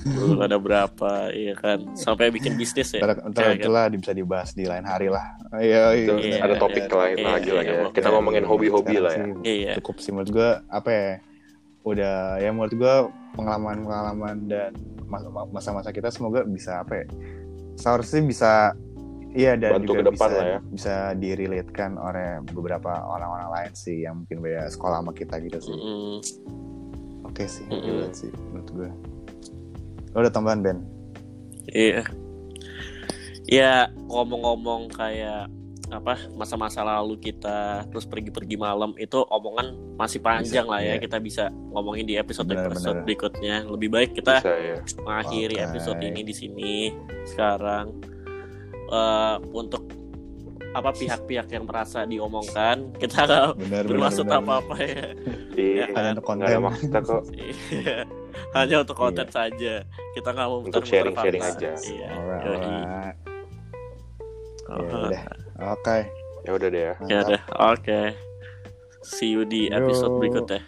[0.02, 1.92] dulu ada berapa iya kan.
[1.92, 3.00] Sampai bikin bisnis ya.
[3.00, 5.26] Ntar, ntar Kayak itulah bisa dibahas di lain hari lah.
[5.54, 6.06] Iya iya.
[6.06, 7.80] Itu Iya, ada topik iya, lain iya, lagi lah iya, ya.
[7.84, 7.92] iya.
[7.92, 9.24] Kita ngomongin hobi-hobi lah ya.
[9.24, 9.72] sih iya.
[9.80, 10.10] cukup sih.
[10.10, 11.10] Menurut gue apa ya
[11.80, 12.94] udah ya menurut gue
[13.32, 14.72] pengalaman pengalaman dan
[15.08, 17.06] mas- masa-masa kita semoga bisa apa ya
[17.72, 18.52] seharusnya bisa
[19.32, 20.58] iya dan Bantu juga ke depan bisa lah ya.
[20.68, 25.72] bisa direlatekan oleh beberapa orang-orang lain sih yang mungkin beda sekolah sama kita gitu sih.
[25.72, 26.18] Mm,
[27.24, 27.80] oke sih Mm-mm.
[27.80, 28.90] gila sih menurut gue
[30.14, 30.78] lo ada tambahan Ben
[31.70, 32.02] iya
[33.46, 35.50] ya ngomong-ngomong kayak
[35.90, 41.02] apa masa-masa lalu kita terus pergi-pergi malam itu omongan masih panjang Bisa, lah ya iya.
[41.02, 43.06] kita bisa ngomongin di episode Benar, episode benar.
[43.10, 44.76] berikutnya lebih baik kita Bisa ya.
[45.02, 45.66] mengakhiri Oke.
[45.66, 46.74] episode ini di sini
[47.26, 47.90] sekarang
[48.90, 49.86] Eh, untuk
[50.70, 55.06] apa pihak-pihak yang merasa diomongkan kita nggak bermaksud apa-apa ya
[55.52, 55.82] Iya.
[55.82, 57.22] Ya, hanya untuk ada konten maksudnya kok.
[57.74, 57.98] Iya.
[58.52, 59.74] hanya untuk konten saja
[60.14, 61.70] kita nggak mau Untuk sharing-sharing aja.
[61.82, 63.16] iya Alright.
[64.70, 65.22] Ya udah.
[65.68, 65.98] oke
[66.40, 66.94] Ya udah deh ya.
[67.04, 68.00] ya udah oke
[69.02, 69.76] see you di Yo.
[69.76, 70.62] episode berikutnya